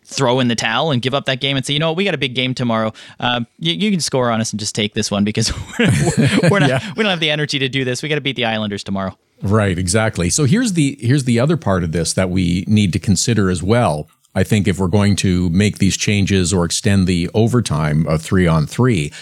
throw 0.05 0.39
in 0.39 0.47
the 0.47 0.55
towel 0.55 0.93
and 0.93 1.03
give 1.03 1.13
up 1.13 1.25
that 1.25 1.41
game 1.41 1.57
and 1.57 1.67
say, 1.67 1.73
you 1.73 1.81
know 1.81 1.91
what, 1.91 1.97
we 1.97 2.05
got 2.05 2.15
a 2.15 2.19
big 2.19 2.35
game 2.35 2.55
tomorrow. 2.55 2.93
Um, 3.19 3.47
you, 3.59 3.73
you 3.73 3.91
can 3.91 4.01
score 4.01 4.31
on 4.31 4.41
us 4.41 4.53
and 4.53 4.61
just 4.61 4.75
take 4.75 4.95
this 4.95 5.11
one 5.11 5.25
because 5.25 5.53
we're, 5.79 6.51
we're 6.51 6.61
not 6.61 6.83
we 6.97 7.03
don't 7.03 7.11
have 7.11 7.21
the 7.21 7.31
energy 7.31 7.59
to 7.59 7.69
do 7.69 7.85
this. 7.85 8.01
We 8.01 8.09
got 8.09 8.17
to 8.17 8.21
beat 8.21 8.37
the 8.37 8.45
Islanders 8.45 8.85
tomorrow. 8.85 9.19
Right, 9.43 9.77
exactly. 9.77 10.31
So 10.31 10.45
here's 10.45 10.75
the 10.75 10.97
here's 11.01 11.25
the 11.25 11.41
other 11.41 11.57
part 11.57 11.83
of 11.83 11.91
this 11.91 12.13
that 12.13 12.31
we 12.31 12.65
need 12.69 12.93
to 12.93 13.01
consider 13.01 13.51
as 13.51 13.61
well. 13.61 14.09
I 14.35 14.45
think 14.45 14.67
if 14.67 14.79
we're 14.79 14.89
going 14.89 15.17
to 15.17 15.49
make 15.51 15.79
these 15.79 15.97
changes 15.97 16.53
or 16.53 16.65
extend 16.65 17.07
the 17.07 17.31
overtime 17.35 18.07
of 18.07 18.23
3 18.23 18.47
on 18.47 18.67
3, 18.67 19.13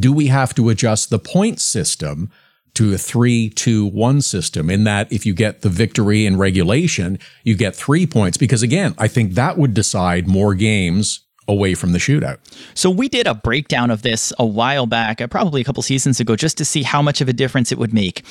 do 0.00 0.12
we 0.12 0.28
have 0.28 0.54
to 0.54 0.68
adjust 0.68 1.10
the 1.10 1.18
point 1.18 1.60
system 1.60 2.30
to 2.74 2.92
a 2.92 2.96
3-2-1 2.96 4.22
system 4.22 4.70
in 4.70 4.84
that 4.84 5.12
if 5.12 5.26
you 5.26 5.34
get 5.34 5.62
the 5.62 5.68
victory 5.68 6.24
in 6.24 6.36
regulation, 6.36 7.18
you 7.42 7.56
get 7.56 7.74
3 7.74 8.06
points 8.06 8.36
because 8.36 8.62
again, 8.62 8.94
I 8.98 9.08
think 9.08 9.34
that 9.34 9.58
would 9.58 9.74
decide 9.74 10.28
more 10.28 10.54
games 10.54 11.20
away 11.48 11.74
from 11.74 11.92
the 11.92 11.98
shootout. 11.98 12.38
So 12.74 12.90
we 12.90 13.08
did 13.08 13.26
a 13.26 13.34
breakdown 13.34 13.90
of 13.90 14.02
this 14.02 14.32
a 14.38 14.46
while 14.46 14.86
back, 14.86 15.20
uh, 15.20 15.26
probably 15.26 15.60
a 15.60 15.64
couple 15.64 15.82
seasons 15.82 16.20
ago, 16.20 16.36
just 16.36 16.58
to 16.58 16.64
see 16.64 16.82
how 16.82 17.02
much 17.02 17.20
of 17.20 17.28
a 17.28 17.32
difference 17.32 17.72
it 17.72 17.78
would 17.78 17.94
make. 17.94 18.22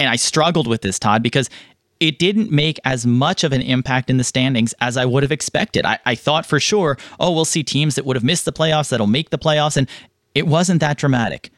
And 0.00 0.08
I 0.08 0.16
struggled 0.16 0.66
with 0.66 0.80
this, 0.80 0.98
Todd, 0.98 1.22
because 1.22 1.50
it 2.00 2.18
didn't 2.18 2.50
make 2.50 2.80
as 2.84 3.06
much 3.06 3.44
of 3.44 3.52
an 3.52 3.60
impact 3.60 4.08
in 4.10 4.16
the 4.16 4.24
standings 4.24 4.74
as 4.80 4.96
I 4.96 5.04
would 5.04 5.22
have 5.22 5.30
expected. 5.32 5.84
I, 5.84 5.98
I 6.06 6.14
thought 6.14 6.46
for 6.46 6.58
sure, 6.58 6.96
oh, 7.20 7.30
we'll 7.32 7.44
see 7.44 7.62
teams 7.62 7.94
that 7.94 8.04
would 8.06 8.16
have 8.16 8.24
missed 8.24 8.46
the 8.46 8.52
playoffs 8.52 8.88
that'll 8.88 9.06
make 9.06 9.28
the 9.30 9.38
playoffs, 9.38 9.76
and 9.76 9.86
it 10.34 10.46
wasn't 10.46 10.80
that 10.80 10.96
dramatic. 10.96 11.50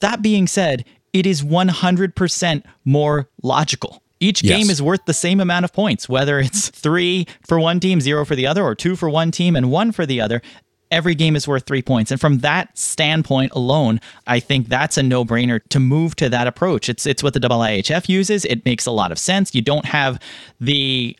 That 0.00 0.22
being 0.22 0.46
said, 0.46 0.84
it 1.12 1.26
is 1.26 1.42
100% 1.42 2.62
more 2.84 3.28
logical. 3.42 4.02
Each 4.20 4.42
Yes. 4.42 4.56
game 4.58 4.70
is 4.70 4.80
worth 4.80 5.04
the 5.06 5.12
same 5.14 5.40
amount 5.40 5.64
of 5.64 5.72
points, 5.72 6.08
whether 6.08 6.38
it's 6.38 6.68
three 6.70 7.26
for 7.46 7.58
one 7.60 7.80
team, 7.80 8.00
zero 8.00 8.24
for 8.24 8.34
the 8.36 8.46
other, 8.46 8.64
or 8.64 8.74
two 8.74 8.96
for 8.96 9.10
one 9.10 9.30
team 9.30 9.56
and 9.56 9.70
one 9.70 9.92
for 9.92 10.06
the 10.06 10.20
other. 10.20 10.40
Every 10.90 11.14
game 11.14 11.34
is 11.36 11.48
worth 11.48 11.66
three 11.66 11.82
points. 11.82 12.10
And 12.10 12.20
from 12.20 12.38
that 12.38 12.76
standpoint 12.78 13.52
alone, 13.52 14.00
I 14.26 14.38
think 14.40 14.68
that's 14.68 14.96
a 14.96 15.02
no 15.02 15.24
brainer 15.24 15.60
to 15.70 15.80
move 15.80 16.14
to 16.16 16.28
that 16.28 16.46
approach. 16.46 16.88
It's, 16.88 17.06
it's 17.06 17.22
what 17.22 17.34
the 17.34 17.40
IIHF 17.40 18.08
uses. 18.08 18.44
It 18.44 18.64
makes 18.64 18.86
a 18.86 18.92
lot 18.92 19.10
of 19.12 19.18
sense. 19.18 19.54
You 19.54 19.62
don't 19.62 19.84
have 19.86 20.20
the 20.60 21.16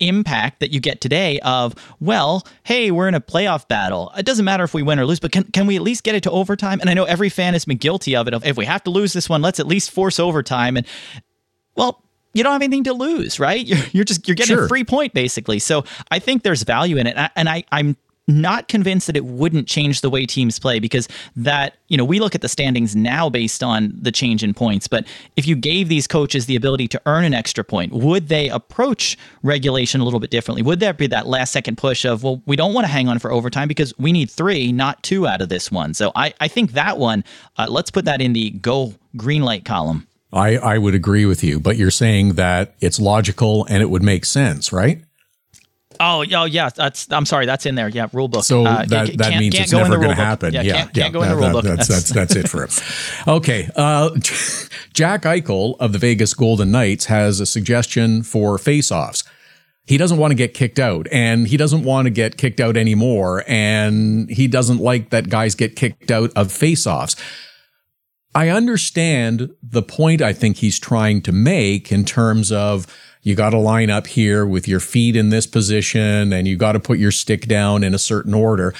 impact 0.00 0.58
that 0.60 0.72
you 0.72 0.80
get 0.80 1.00
today 1.00 1.38
of 1.44 1.72
well 2.00 2.44
hey 2.64 2.90
we're 2.90 3.06
in 3.06 3.14
a 3.14 3.20
playoff 3.20 3.66
battle 3.68 4.12
it 4.18 4.26
doesn't 4.26 4.44
matter 4.44 4.64
if 4.64 4.74
we 4.74 4.82
win 4.82 4.98
or 4.98 5.06
lose 5.06 5.20
but 5.20 5.30
can, 5.30 5.44
can 5.44 5.68
we 5.68 5.76
at 5.76 5.82
least 5.82 6.02
get 6.02 6.16
it 6.16 6.22
to 6.24 6.30
overtime 6.32 6.80
and 6.80 6.90
i 6.90 6.94
know 6.94 7.04
every 7.04 7.28
fan 7.28 7.52
has 7.52 7.64
been 7.64 7.76
guilty 7.76 8.14
of 8.16 8.26
it 8.26 8.34
of 8.34 8.44
if 8.44 8.56
we 8.56 8.64
have 8.64 8.82
to 8.82 8.90
lose 8.90 9.12
this 9.12 9.28
one 9.28 9.40
let's 9.40 9.60
at 9.60 9.68
least 9.68 9.92
force 9.92 10.18
overtime 10.18 10.76
and 10.76 10.84
well 11.76 12.02
you 12.34 12.42
don't 12.42 12.52
have 12.52 12.60
anything 12.60 12.82
to 12.82 12.92
lose 12.92 13.38
right 13.38 13.64
you're, 13.68 13.78
you're 13.92 14.04
just 14.04 14.26
you're 14.26 14.34
getting 14.34 14.56
Sure. 14.56 14.64
a 14.64 14.68
free 14.68 14.82
point 14.84 15.14
basically 15.14 15.60
so 15.60 15.84
i 16.10 16.18
think 16.18 16.42
there's 16.42 16.64
value 16.64 16.96
in 16.96 17.06
it 17.06 17.10
and 17.10 17.20
I- 17.20 17.30
and 17.36 17.48
I, 17.48 17.64
i'm 17.70 17.96
not 18.26 18.68
convinced 18.68 19.06
that 19.06 19.16
it 19.16 19.24
wouldn't 19.24 19.68
change 19.68 20.00
the 20.00 20.08
way 20.08 20.24
teams 20.24 20.58
play 20.58 20.78
because 20.78 21.08
that 21.36 21.76
you 21.88 21.96
know 21.96 22.04
we 22.04 22.18
look 22.18 22.34
at 22.34 22.40
the 22.40 22.48
standings 22.48 22.96
now 22.96 23.28
based 23.28 23.62
on 23.62 23.92
the 24.00 24.10
change 24.10 24.42
in 24.42 24.54
points 24.54 24.88
but 24.88 25.06
if 25.36 25.46
you 25.46 25.54
gave 25.54 25.88
these 25.88 26.06
coaches 26.06 26.46
the 26.46 26.56
ability 26.56 26.88
to 26.88 27.00
earn 27.06 27.24
an 27.24 27.34
extra 27.34 27.62
point 27.62 27.92
would 27.92 28.28
they 28.28 28.48
approach 28.48 29.18
regulation 29.42 30.00
a 30.00 30.04
little 30.04 30.20
bit 30.20 30.30
differently? 30.30 30.62
Would 30.62 30.80
there 30.80 30.92
be 30.92 31.06
that 31.08 31.26
last 31.26 31.52
second 31.52 31.76
push 31.76 32.04
of 32.04 32.22
well 32.22 32.42
we 32.46 32.56
don't 32.56 32.72
want 32.72 32.86
to 32.86 32.92
hang 32.92 33.08
on 33.08 33.18
for 33.18 33.30
overtime 33.30 33.68
because 33.68 33.96
we 33.98 34.12
need 34.12 34.30
three 34.30 34.72
not 34.72 35.02
two 35.02 35.26
out 35.26 35.40
of 35.42 35.48
this 35.48 35.70
one? 35.70 35.94
So 35.94 36.12
i, 36.14 36.32
I 36.40 36.48
think 36.48 36.72
that 36.72 36.98
one 36.98 37.24
uh, 37.56 37.66
let's 37.68 37.90
put 37.90 38.04
that 38.06 38.20
in 38.20 38.32
the 38.32 38.50
go 38.50 38.94
green 39.16 39.42
light 39.42 39.64
column. 39.64 40.06
I 40.32 40.56
I 40.56 40.78
would 40.78 40.94
agree 40.94 41.26
with 41.26 41.44
you, 41.44 41.60
but 41.60 41.76
you're 41.76 41.90
saying 41.90 42.34
that 42.34 42.74
it's 42.80 42.98
logical 42.98 43.66
and 43.66 43.82
it 43.82 43.90
would 43.90 44.02
make 44.02 44.24
sense, 44.24 44.72
right? 44.72 45.04
Oh, 46.00 46.24
oh 46.34 46.44
yeah, 46.44 46.68
that's. 46.70 47.10
I'm 47.12 47.26
sorry, 47.26 47.46
that's 47.46 47.66
in 47.66 47.74
there. 47.74 47.88
Yeah, 47.88 48.08
rule 48.12 48.28
book. 48.28 48.44
So 48.44 48.64
Uh, 48.66 48.84
that, 48.86 49.06
can't- 49.06 49.18
that 49.18 49.38
means 49.38 49.54
it's 49.58 49.72
go 49.72 49.78
never 49.78 49.96
going 49.96 50.08
to 50.08 50.14
happen. 50.14 50.52
Yeah, 50.52 50.62
Yeah, 50.62 50.72
can't, 50.84 50.96
yeah, 50.96 51.02
can't 51.04 51.14
go 51.14 51.22
in 51.22 51.28
the 51.30 51.34
that- 51.36 51.40
rule 51.42 51.52
book. 51.52 51.64
That's, 51.64 51.88
that's 51.88 52.10
that's 52.14 52.36
it 52.36 52.48
for 52.48 52.64
him. 52.64 52.70
Okay, 53.28 53.68
uh, 53.76 54.10
Jack 54.92 55.22
Eichel 55.22 55.76
of 55.80 55.92
the 55.92 55.98
Vegas 55.98 56.34
Golden 56.34 56.70
Knights 56.70 57.06
has 57.06 57.40
a 57.40 57.46
suggestion 57.46 58.22
for 58.22 58.58
face-offs. 58.58 59.24
He 59.86 59.98
doesn't 59.98 60.16
want 60.16 60.30
to 60.30 60.34
get 60.34 60.54
kicked 60.54 60.78
out, 60.78 61.06
and 61.12 61.46
he 61.46 61.56
doesn't 61.58 61.82
want 61.84 62.06
to 62.06 62.10
get 62.10 62.38
kicked 62.38 62.58
out 62.60 62.76
anymore, 62.76 63.44
and 63.46 64.30
he 64.30 64.46
doesn't 64.48 64.78
like 64.78 65.10
that 65.10 65.28
guys 65.28 65.54
get 65.54 65.76
kicked 65.76 66.10
out 66.10 66.30
of 66.36 66.50
face-offs. 66.50 67.16
I 68.34 68.48
understand 68.48 69.54
the 69.62 69.82
point 69.82 70.20
I 70.20 70.32
think 70.32 70.56
he's 70.56 70.78
trying 70.78 71.22
to 71.22 71.32
make 71.32 71.92
in 71.92 72.04
terms 72.04 72.50
of 72.50 72.86
you 73.22 73.34
got 73.34 73.50
to 73.50 73.58
line 73.58 73.90
up 73.90 74.06
here 74.06 74.44
with 74.44 74.66
your 74.66 74.80
feet 74.80 75.14
in 75.14 75.30
this 75.30 75.46
position 75.46 76.32
and 76.32 76.46
you 76.46 76.56
got 76.56 76.72
to 76.72 76.80
put 76.80 76.98
your 76.98 77.12
stick 77.12 77.46
down 77.46 77.84
in 77.84 77.94
a 77.94 77.98
certain 77.98 78.34
order. 78.34 78.74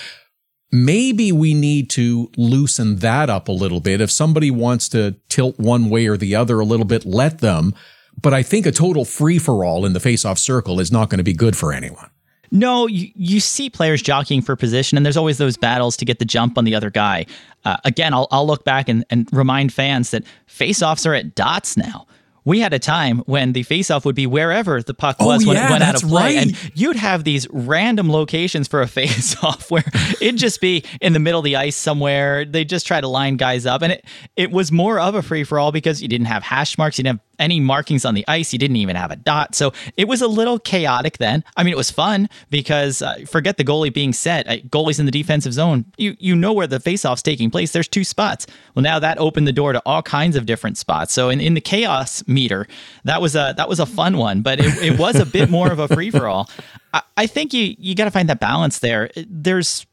Maybe 0.73 1.31
we 1.31 1.55
need 1.55 1.89
to 1.91 2.33
loosen 2.37 2.97
that 2.97 3.31
up 3.31 3.47
a 3.47 3.53
little 3.53 3.81
bit. 3.81 4.01
If 4.01 4.11
somebody 4.11 4.51
wants 4.51 4.89
to 4.91 5.17
tilt 5.29 5.59
one 5.59 5.89
way 5.89 6.09
or 6.09 6.17
the 6.17 6.35
other 6.35 6.59
a 6.59 6.65
little 6.65 6.85
bit, 6.85 7.07
let 7.07 7.39
them. 7.39 7.75
But 8.21 8.35
I 8.35 8.43
think 8.43 8.67
a 8.67 8.73
total 8.73 9.05
free 9.05 9.39
for 9.39 9.65
all 9.65 9.87
in 9.87 9.93
the 9.93 10.01
face 10.01 10.25
off 10.25 10.39
circle 10.39 10.81
is 10.81 10.91
not 10.91 11.11
going 11.11 11.19
to 11.19 11.25
be 11.25 11.33
good 11.33 11.57
for 11.57 11.73
anyone. 11.73 12.11
No, 12.55 12.87
you, 12.87 13.11
you 13.17 13.41
see 13.41 13.69
players 13.69 14.01
jockeying 14.01 14.41
for 14.43 14.57
position, 14.57 14.97
and 14.97 15.05
there's 15.05 15.17
always 15.17 15.39
those 15.39 15.57
battles 15.59 15.97
to 15.99 16.05
get 16.05 16.21
the 16.21 16.25
jump 16.25 16.57
on 16.57 16.65
the 16.65 16.75
other 16.75 16.89
guy. 16.89 17.27
Uh, 17.65 17.77
again, 17.85 18.15
I'll, 18.15 18.29
I'll 18.31 18.47
look 18.47 18.65
back 18.65 18.89
and, 18.89 19.05
and 19.11 19.29
remind 19.33 19.73
fans 19.73 20.11
that 20.13 20.23
face-offs 20.47 21.05
are 21.05 21.15
at 21.15 21.35
dots 21.35 21.77
now. 21.77 22.07
we 22.45 22.61
had 22.61 22.73
a 22.75 22.79
time 22.79 23.19
when 23.21 23.55
the 23.55 23.65
faceoff 23.65 24.05
would 24.05 24.15
be 24.15 24.27
wherever 24.27 24.81
the 24.83 24.93
puck 24.95 25.17
Oh, 25.19 25.27
was 25.27 25.47
when 25.47 25.57
yeah, 25.57 25.67
it 25.67 25.71
went 25.71 25.83
out 25.83 25.95
of 26.03 26.09
play. 26.09 26.37
right. 26.37 26.37
And 26.47 26.71
you'd 26.79 26.97
have 26.97 27.25
these 27.25 27.49
random 27.51 28.11
locations 28.13 28.69
for 28.69 28.83
a 28.83 28.87
faceoff 28.99 29.71
where 29.71 29.85
it'd 30.21 30.37
just 30.37 30.61
be 30.61 30.85
in 31.01 31.13
the 31.15 31.19
middle 31.21 31.41
of 31.41 31.45
the 31.45 31.57
ice 31.57 31.75
somewhere. 31.75 32.45
They 32.45 32.65
just 32.67 32.87
try 32.87 33.01
to 33.01 33.09
line 33.09 33.37
guys 33.39 33.65
up. 33.67 33.81
And 33.83 33.95
it, 33.95 34.05
it 34.37 34.51
was 34.53 34.71
more 34.71 35.01
of 35.01 35.15
a 35.15 35.23
free 35.23 35.43
for 35.45 35.59
all 35.59 35.73
because 35.73 36.03
you 36.03 36.09
didn't 36.09 36.27
have 36.27 36.43
hash 36.43 36.77
marks, 36.79 36.99
you 36.99 37.05
didn't 37.05 37.19
have 37.21 37.27
any 37.39 37.61
markings 37.61 38.05
on 38.05 38.15
the 38.15 38.25
ice, 38.29 38.51
He 38.51 38.59
didn't 38.59 38.77
even 38.77 38.97
have 38.97 39.11
a 39.11 39.17
dot. 39.17 39.55
So 39.55 39.73
it 39.97 40.09
was 40.09 40.23
a 40.23 40.29
little 40.29 40.59
chaotic 40.59 41.19
then. 41.19 41.45
I 41.57 41.63
mean, 41.63 41.73
it 41.73 41.77
was 41.77 41.91
fun 41.91 42.29
because 42.51 43.03
uh, 43.03 43.25
forget 43.27 43.57
the 43.57 43.65
goalie 43.65 43.93
being 43.93 44.13
set. 44.13 44.47
Uh, 44.49 44.57
goalies 44.69 44.99
in 44.99 45.07
the 45.07 45.13
defensive 45.13 45.53
zone, 45.53 45.85
you, 45.97 46.17
you 46.19 46.37
know 46.37 46.53
where 46.53 46.67
the 46.67 46.79
faceoff's 46.79 47.23
taking 47.23 47.51
place. 47.51 47.73
There's 47.73 47.89
two 47.89 48.05
spots. 48.05 48.47
Well, 48.75 48.83
now 48.83 48.99
that 48.99 49.19
opened 49.19 49.47
the 49.47 49.53
door 49.53 49.73
to 49.73 49.83
all 49.87 50.03
kinds 50.03 50.37
of 50.37 50.47
different 50.47 50.79
spots. 50.79 51.13
So 51.13 51.29
in, 51.29 51.41
in 51.41 51.55
the 51.55 51.61
chaos 51.61 52.27
meter, 52.27 52.67
that 53.05 53.21
was 53.21 53.35
a 53.35 53.55
that 53.57 53.69
was 53.69 53.81
a 53.81 53.87
fun 53.87 54.17
one, 54.17 54.43
but 54.43 54.61
it, 54.61 54.83
it 54.83 54.99
was 54.99 55.17
a 55.17 55.27
bit 55.27 55.51
more 55.51 55.71
of 55.71 55.79
a 55.79 55.89
free 55.89 56.11
for 56.11 56.27
all. 56.27 56.51
I, 56.93 57.03
I 57.17 57.27
think 57.27 57.53
you 57.53 57.75
you 57.79 57.95
got 57.95 58.05
to 58.05 58.11
find 58.11 58.29
that 58.29 58.41
balance 58.41 58.79
there. 58.79 59.11
There's 59.17 59.87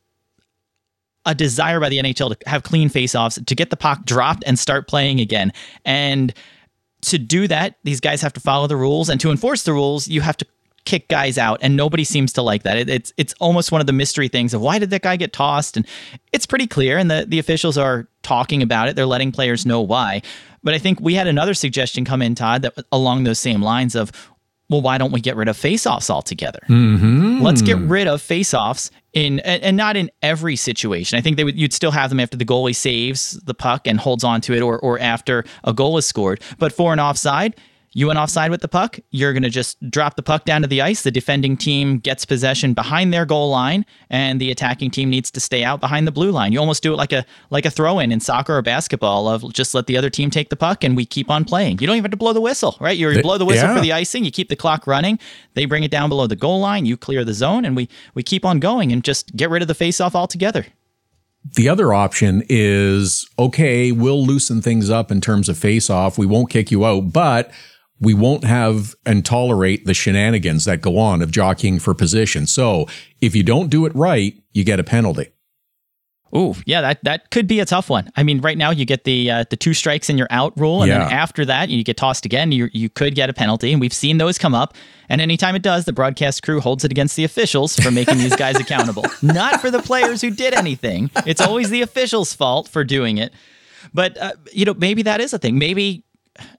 a 1.26 1.36
desire 1.36 1.80
by 1.80 1.90
the 1.90 2.00
NHL 2.00 2.36
to 2.36 2.50
have 2.50 2.64
clean 2.64 2.90
faceoffs, 2.90 3.44
to 3.46 3.56
get 3.56 3.70
the 3.70 3.78
puck 3.78 4.06
dropped 4.06 4.44
and 4.46 4.58
start 4.58 4.88
playing 4.88 5.20
again. 5.20 5.54
And 5.86 6.34
to 7.02 7.18
do 7.18 7.48
that, 7.48 7.78
these 7.84 8.00
guys 8.00 8.22
have 8.22 8.34
to 8.34 8.40
follow 8.40 8.68
the 8.68 8.78
rules, 8.78 9.10
and 9.10 9.20
to 9.22 9.32
enforce 9.32 9.64
the 9.64 9.74
rules, 9.74 10.08
you 10.08 10.22
have 10.22 10.38
to 10.38 10.46
kick 10.86 11.08
guys 11.08 11.38
out, 11.38 11.60
and 11.62 11.76
nobody 11.76 12.04
seems 12.04 12.34
to 12.34 12.42
like 12.42 12.64
that. 12.64 12.78
It, 12.78 12.90
it's 12.90 13.14
it's 13.18 13.34
almost 13.40 13.72
one 13.72 13.82
of 13.82 13.88
the 13.88 13.94
mystery 13.94 14.28
things 14.28 14.54
of 14.54 14.62
why 14.62 14.80
did 14.80 14.90
that 14.90 15.02
guy 15.02 15.16
get 15.16 15.34
tossed, 15.34 15.78
and 15.78 15.86
it's 16.32 16.46
pretty 16.46 16.68
clear, 16.68 16.98
and 16.98 17.10
the 17.10 17.26
the 17.28 17.40
officials 17.40 17.78
are 17.78 18.08
talking 18.24 18.62
about 18.62 18.90
it. 18.90 18.96
They're 18.96 19.06
letting 19.06 19.32
players 19.32 19.66
know 19.66 19.82
why. 19.82 20.22
But 20.64 20.76
I 20.76 20.78
think 20.78 21.00
we 21.00 21.16
had 21.16 21.28
another 21.28 21.56
suggestion 21.56 22.06
come 22.06 22.22
in, 22.22 22.36
Todd, 22.36 22.62
that 22.62 22.76
along 22.92 23.24
those 23.24 23.40
same 23.40 23.64
lines 23.64 23.96
of, 23.96 24.12
well, 24.72 24.82
why 24.82 24.98
don't 24.98 25.12
we 25.12 25.20
get 25.20 25.36
rid 25.36 25.50
of 25.50 25.58
faceoffs 25.58 26.10
altogether? 26.10 26.62
Mm-hmm. 26.70 27.42
Let's 27.42 27.62
get 27.62 27.78
rid 27.78 28.08
of 28.08 28.22
faceoffs 28.22 28.90
in 29.12 29.42
and, 29.42 29.62
and 29.62 29.76
not 29.76 29.98
in 29.98 30.10
every 30.22 30.56
situation. 30.56 31.20
I 31.20 31.22
think 31.22 31.36
they 31.36 31.44
would 31.44 31.60
you'd 31.60 31.74
still 31.74 31.92
have 31.92 32.10
them 32.10 32.22
after 32.22 32.38
the 32.38 32.46
goalie 32.46 32.76
saves 32.76 33.32
the 33.44 33.54
puck 33.54 33.86
and 33.86 34.00
holds 34.00 34.24
on 34.24 34.40
to 34.42 34.54
it 34.54 34.62
or 34.62 34.80
or 34.80 34.98
after 35.00 35.44
a 35.66 35.74
goal 35.74 35.98
is 35.98 36.06
scored. 36.06 36.42
But 36.58 36.72
for 36.72 36.94
an 36.94 37.02
offside, 37.02 37.56
you 37.94 38.08
went 38.08 38.18
offside 38.18 38.52
with 38.52 38.62
the 38.62 38.70
puck, 38.70 39.00
you're 39.10 39.34
going 39.34 39.44
to 39.44 39.50
just 39.50 39.78
drop 39.92 40.16
the 40.16 40.24
puck 40.24 40.46
down 40.46 40.62
to 40.62 40.68
the 40.68 40.82
ice. 40.82 41.04
The 41.04 41.12
defending 41.12 41.58
team 41.58 42.00
gets 42.00 42.24
possession 42.24 42.74
behind 42.74 43.14
their 43.14 43.26
goal 43.26 43.50
line 43.50 43.86
and 44.10 44.40
the 44.40 44.50
attacking 44.50 44.92
team 44.92 45.10
needs 45.10 45.30
to 45.32 45.42
stay 45.42 45.66
out 45.66 45.82
behind 45.82 46.08
the 46.08 46.12
blue 46.12 46.32
line. 46.32 46.54
You 46.54 46.60
almost 46.60 46.84
do 46.84 46.94
it 46.94 46.96
like 46.96 47.12
a 47.12 47.26
like 47.50 47.66
a 47.66 47.70
throw 47.70 48.00
in 48.00 48.14
in 48.14 48.22
soccer 48.22 48.56
or 48.56 48.62
basketball 48.62 49.28
of 49.28 49.52
just 49.54 49.74
let 49.74 49.88
the 49.88 49.98
other 49.98 50.10
team 50.10 50.30
take 50.30 50.50
the 50.50 50.56
puck 50.56 50.86
and 50.86 50.96
we 50.96 51.06
keep 51.06 51.30
on 51.30 51.44
playing. 51.44 51.80
You 51.80 51.88
don't 51.88 51.98
even 51.98 52.06
have 52.06 52.12
to 52.12 52.18
blow 52.18 52.32
the 52.32 52.40
whistle, 52.40 52.78
right? 52.80 52.98
You 52.98 53.14
The- 53.14 53.22
blow 53.22 53.38
the 53.38 53.46
whistle 53.46 53.68
yeah. 53.68 53.76
for 53.76 53.82
the 53.82 53.92
icing, 53.92 54.24
you 54.24 54.32
keep 54.32 54.48
the 54.48 54.56
clock 54.56 54.88
running, 54.88 55.20
they 55.56 55.66
bring 55.66 55.84
it 55.84 55.92
down 55.92 56.08
below 56.08 56.28
the 56.28 56.36
goal 56.38 56.62
line, 56.62 56.86
you 56.86 56.96
clear 56.96 57.26
the 57.26 57.34
zone 57.34 57.66
and 57.66 57.76
we 57.76 57.90
we 58.14 58.24
keep 58.24 58.46
on 58.46 58.60
going 58.62 58.94
and 58.94 59.04
just 59.04 59.36
get 59.36 59.50
rid 59.50 59.62
of 59.62 59.68
the 59.68 59.76
face 59.76 60.00
off 60.00 60.16
altogether. 60.16 60.66
The 61.56 61.68
other 61.68 61.92
option 61.94 62.44
is 62.48 63.28
okay, 63.38 63.92
we'll 63.92 64.24
loosen 64.26 64.62
things 64.62 64.90
up 64.90 65.12
in 65.12 65.20
terms 65.20 65.50
of 65.50 65.58
face 65.58 65.90
off. 65.90 66.18
We 66.18 66.26
won't 66.26 66.50
kick 66.50 66.72
you 66.72 66.86
out, 66.86 67.12
but 67.12 67.52
we 68.02 68.14
won't 68.14 68.44
have 68.44 68.96
and 69.06 69.24
tolerate 69.24 69.86
the 69.86 69.94
shenanigans 69.94 70.66
that 70.66 70.82
go 70.82 70.98
on 70.98 71.22
of 71.22 71.32
jockeying 71.32 71.80
for 71.80 71.94
position. 71.94 72.48
So 72.48 72.88
if 73.22 73.36
you 73.36 73.44
don't 73.44 73.70
do 73.70 73.86
it 73.86 73.96
right, 73.96 74.34
you 74.52 74.64
get 74.66 74.80
a 74.80 74.84
penalty. 74.84 75.28
Ooh, 76.36 76.56
yeah, 76.66 76.80
that 76.80 77.04
that 77.04 77.30
could 77.30 77.46
be 77.46 77.60
a 77.60 77.66
tough 77.66 77.90
one. 77.90 78.10
I 78.16 78.24
mean, 78.24 78.40
right 78.40 78.58
now 78.58 78.72
you 78.72 78.86
get 78.86 79.04
the 79.04 79.30
uh, 79.30 79.44
the 79.50 79.58
two 79.58 79.74
strikes 79.74 80.10
and 80.10 80.18
you're 80.18 80.30
out 80.32 80.58
rule, 80.58 80.82
and 80.82 80.90
Yeah. 80.90 81.00
then 81.00 81.12
after 81.12 81.44
that 81.44 81.68
you 81.70 81.84
get 81.84 81.98
tossed 81.98 82.26
again. 82.26 82.54
You 82.54 82.70
you 82.72 82.90
could 82.90 83.16
get 83.16 83.30
a 83.30 83.34
penalty, 83.34 83.74
and 83.74 83.82
we've 83.82 83.92
seen 83.94 84.18
those 84.18 84.38
come 84.38 84.56
up. 84.56 84.74
And 85.10 85.20
anytime 85.20 85.56
it 85.56 85.62
does, 85.62 85.84
the 85.84 85.92
broadcast 85.92 86.42
crew 86.42 86.62
holds 86.62 86.86
it 86.86 86.92
against 86.92 87.18
the 87.18 87.26
officials 87.26 87.76
for 87.76 87.92
making 87.92 88.20
these 88.20 88.36
guys 88.38 88.56
accountable, 88.62 89.04
not 89.22 89.60
for 89.60 89.70
the 89.70 89.82
players 89.82 90.22
who 90.22 90.30
did 90.32 90.54
anything. 90.54 91.12
It's 91.26 91.42
always 91.42 91.70
the 91.70 91.82
officials' 91.82 92.34
fault 92.34 92.70
for 92.70 92.86
doing 92.86 93.18
it. 93.18 93.34
But 93.94 94.18
uh, 94.18 94.32
you 94.54 94.64
know, 94.64 94.74
maybe 94.74 95.02
that 95.04 95.20
is 95.20 95.34
a 95.34 95.38
thing. 95.38 95.60
Maybe 95.60 96.06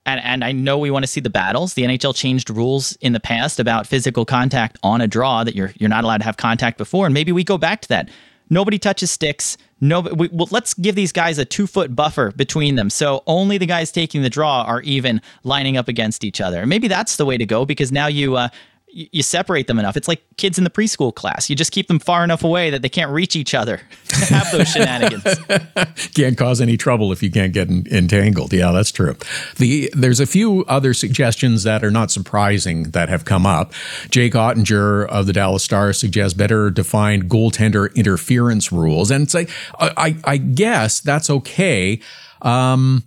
and, 0.07 0.21
and 0.21 0.45
I 0.45 0.53
know 0.53 0.79
we 0.79 0.91
want 0.91 1.05
to 1.05 1.07
see 1.07 1.21
the 1.21 1.31
battles. 1.31 1.75
The 1.75 1.83
NHL 1.83 2.15
changed 2.15 2.51
rules 2.51 2.97
in 2.97 3.13
the 3.13 3.21
past 3.21 3.61
about 3.61 3.87
physical 3.87 4.25
contact 4.25 4.79
on 4.83 5.01
a 5.01 5.07
draw 5.07 5.45
that 5.45 5.55
you're 5.55 5.73
you're 5.79 5.91
not 5.91 6.05
allowed 6.05 6.19
to 6.19 6.25
have 6.25 6.37
contact 6.37 6.79
before, 6.79 7.07
and 7.07 7.15
maybe 7.15 7.33
we 7.33 7.45
go 7.45 7.59
back 7.59 7.81
to 7.83 7.89
that. 7.89 8.09
Nobody 8.51 8.79
touches 8.79 9.11
sticks. 9.11 9.57
No, 9.81 10.01
we, 10.01 10.29
well, 10.29 10.49
let's 10.51 10.75
give 10.75 10.95
these 10.95 11.11
guys 11.11 11.39
a 11.39 11.45
two 11.45 11.67
foot 11.67 11.97
buffer 11.97 12.33
between 12.33 12.77
them, 12.77 12.91
so 12.91 13.23
only 13.27 13.59
the 13.59 13.67
guys 13.67 13.91
taking 13.91 14.23
the 14.23 14.31
draw 14.31 14.63
are 14.63 14.83
even 14.83 15.21
lining 15.43 15.77
up 15.77 15.89
against 15.89 16.23
each 16.23 16.41
other. 16.41 16.67
Maybe 16.67 16.87
that's 16.87 17.17
the 17.17 17.25
way 17.25 17.37
to 17.37 17.47
go 17.47 17.65
because 17.65 17.91
now 17.91 18.07
you 18.07 18.37
uh, 18.37 18.49
you, 18.93 19.23
separate 19.23 19.67
them 19.67 19.79
enough. 19.79 19.97
It's 19.97 20.09
like 20.09 20.23
kids 20.37 20.59
in 20.59 20.65
the 20.65 20.71
preschool 20.71 21.15
class. 21.15 21.49
You 21.49 21.57
just 21.57 21.73
keep 21.73 21.89
them 21.89 21.99
far 21.99 22.25
enough 22.25 22.45
away 22.45 22.71
that 22.71 22.83
they 22.83 22.89
can't 22.89 23.11
reach 23.11 23.37
each 23.37 23.55
other. 23.55 23.81
to 24.09 24.35
have 24.35 24.51
those 24.53 24.69
shenanigans. 24.69 25.25
can't 26.15 26.37
cause 26.37 26.61
any 26.61 26.77
trouble 26.77 27.13
if 27.13 27.23
you 27.23 27.31
can't 27.31 27.53
get 27.53 27.69
en- 27.71 27.87
entangled. 27.91 28.53
Yeah, 28.53 28.73
that's 28.73 28.93
true. 28.93 29.17
The 29.57 29.91
there's 29.95 30.21
a 30.21 30.27
few 30.27 30.65
other 30.67 30.95
suggestions 30.95 31.63
that 31.63 31.83
are 31.83 31.91
not 31.91 32.11
surprising 32.11 32.91
that 32.91 33.09
have 33.09 33.25
come 33.25 33.47
up. 33.47 33.73
Jake 34.11 34.35
Oettinger 34.35 35.07
of 35.09 35.27
the 35.27 35.33
Dallas 35.33 35.63
Stars 35.63 35.99
suggests 35.99 36.37
better 36.37 36.71
defined 36.71 37.29
goaltender 37.29 37.95
interference 37.95 38.71
rules, 38.71 39.11
and 39.11 39.25
it's 39.25 39.35
like 39.35 39.51
I, 39.79 39.93
I, 39.97 40.17
I 40.33 40.37
guess 40.37 41.01
that's 41.01 41.31
okay. 41.31 42.01
Um, 42.43 43.05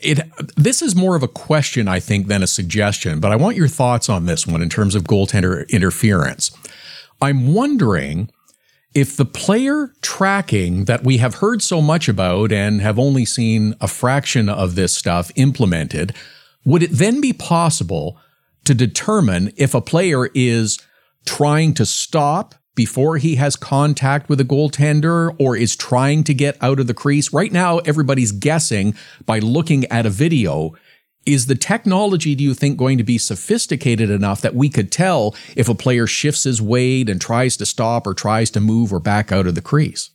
it 0.00 0.20
this 0.56 0.82
is 0.82 0.96
more 0.96 1.16
of 1.16 1.22
a 1.22 1.28
question 1.28 1.88
I 1.88 2.00
think 2.00 2.26
than 2.26 2.42
a 2.42 2.46
suggestion, 2.46 3.20
but 3.20 3.32
I 3.32 3.36
want 3.36 3.56
your 3.56 3.68
thoughts 3.68 4.08
on 4.08 4.26
this 4.26 4.46
one 4.46 4.62
in 4.62 4.68
terms 4.68 4.94
of 4.94 5.04
goaltender 5.04 5.68
interference. 5.68 6.50
I'm 7.20 7.52
wondering 7.52 8.30
if 8.94 9.16
the 9.16 9.24
player 9.24 9.92
tracking 10.02 10.86
that 10.86 11.04
we 11.04 11.18
have 11.18 11.36
heard 11.36 11.62
so 11.62 11.80
much 11.80 12.08
about 12.08 12.50
and 12.50 12.80
have 12.80 12.98
only 12.98 13.24
seen 13.24 13.74
a 13.80 13.86
fraction 13.86 14.48
of 14.48 14.74
this 14.74 14.92
stuff 14.92 15.30
implemented, 15.36 16.14
would 16.64 16.82
it 16.82 16.90
then 16.90 17.20
be 17.20 17.32
possible 17.32 18.18
to 18.64 18.74
determine 18.74 19.52
if 19.56 19.74
a 19.74 19.80
player 19.80 20.28
is 20.34 20.78
trying 21.24 21.74
to 21.74 21.86
stop 21.86 22.54
before 22.80 23.18
he 23.18 23.34
has 23.34 23.56
contact 23.56 24.30
with 24.30 24.40
a 24.40 24.44
goaltender 24.44 25.36
or 25.38 25.54
is 25.54 25.76
trying 25.76 26.24
to 26.24 26.32
get 26.32 26.56
out 26.62 26.80
of 26.80 26.86
the 26.86 26.94
crease? 26.94 27.30
Right 27.30 27.52
now, 27.52 27.76
everybody's 27.80 28.32
guessing 28.32 28.94
by 29.26 29.38
looking 29.38 29.84
at 29.92 30.06
a 30.06 30.08
video. 30.08 30.72
Is 31.26 31.44
the 31.44 31.54
technology, 31.54 32.34
do 32.34 32.42
you 32.42 32.54
think, 32.54 32.78
going 32.78 32.96
to 32.96 33.04
be 33.04 33.18
sophisticated 33.18 34.08
enough 34.08 34.40
that 34.40 34.54
we 34.54 34.70
could 34.70 34.90
tell 34.90 35.34
if 35.54 35.68
a 35.68 35.74
player 35.74 36.06
shifts 36.06 36.44
his 36.44 36.62
weight 36.62 37.10
and 37.10 37.20
tries 37.20 37.58
to 37.58 37.66
stop 37.66 38.06
or 38.06 38.14
tries 38.14 38.50
to 38.52 38.60
move 38.60 38.94
or 38.94 38.98
back 38.98 39.30
out 39.30 39.46
of 39.46 39.54
the 39.54 39.60
crease? 39.60 40.08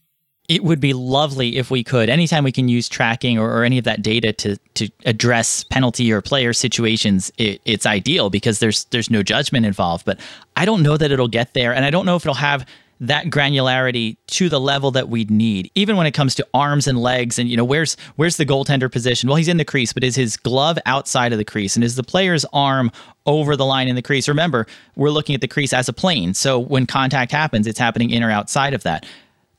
It 0.47 0.63
would 0.63 0.79
be 0.79 0.93
lovely 0.93 1.57
if 1.57 1.71
we 1.71 1.83
could 1.83 2.09
anytime 2.09 2.43
we 2.43 2.51
can 2.51 2.67
use 2.67 2.87
tracking 2.87 3.37
or, 3.37 3.49
or 3.51 3.63
any 3.63 3.77
of 3.77 3.83
that 3.83 4.01
data 4.01 4.31
to 4.33 4.57
to 4.73 4.89
address 5.05 5.63
penalty 5.63 6.11
or 6.11 6.21
player 6.21 6.53
situations 6.53 7.31
it, 7.37 7.61
it's 7.65 7.85
ideal 7.85 8.29
because 8.29 8.59
there's 8.59 8.85
there's 8.85 9.09
no 9.09 9.23
judgment 9.23 9.65
involved. 9.65 10.05
But 10.05 10.19
i 10.55 10.65
don't 10.65 10.83
know 10.83 10.97
that 10.97 11.11
it'll 11.11 11.27
get 11.27 11.53
there 11.53 11.73
and 11.73 11.85
i 11.85 11.89
don't 11.89 12.05
know 12.05 12.15
if 12.15 12.23
it'll 12.23 12.35
have 12.35 12.65
that 13.01 13.25
granularity 13.25 14.15
to 14.27 14.47
the 14.47 14.59
level 14.59 14.91
that 14.91 15.09
we'd 15.09 15.29
need. 15.29 15.69
Even 15.75 15.97
when 15.97 16.07
it 16.07 16.13
comes 16.13 16.33
to 16.35 16.47
arms 16.53 16.87
and 16.87 16.97
legs 16.97 17.37
and 17.37 17.49
you 17.49 17.57
know 17.57 17.65
where's 17.65 17.97
where's 18.15 18.37
the 18.37 18.45
goaltender 18.45 18.91
position? 18.91 19.27
Well 19.27 19.35
he's 19.35 19.47
in 19.47 19.57
the 19.57 19.65
crease 19.65 19.91
but 19.91 20.03
is 20.03 20.15
his 20.15 20.37
glove 20.37 20.79
outside 20.85 21.31
of 21.31 21.37
the 21.37 21.45
crease? 21.45 21.75
And 21.75 21.83
is 21.83 21.95
the 21.95 22.03
player's 22.03 22.45
arm 22.53 22.91
over 23.25 23.55
the 23.55 23.65
line 23.65 23.87
in 23.87 23.95
the 23.95 24.01
crease? 24.01 24.27
Remember 24.27 24.65
we're 24.95 25.09
looking 25.09 25.35
at 25.35 25.41
the 25.41 25.47
crease 25.47 25.73
as 25.73 25.89
a 25.89 25.93
plane 25.93 26.33
so 26.33 26.57
when 26.57 26.85
contact 26.85 27.31
happens 27.31 27.67
it's 27.67 27.79
happening 27.79 28.11
in 28.11 28.23
or 28.23 28.31
outside 28.31 28.73
of 28.73 28.83
that 28.83 29.05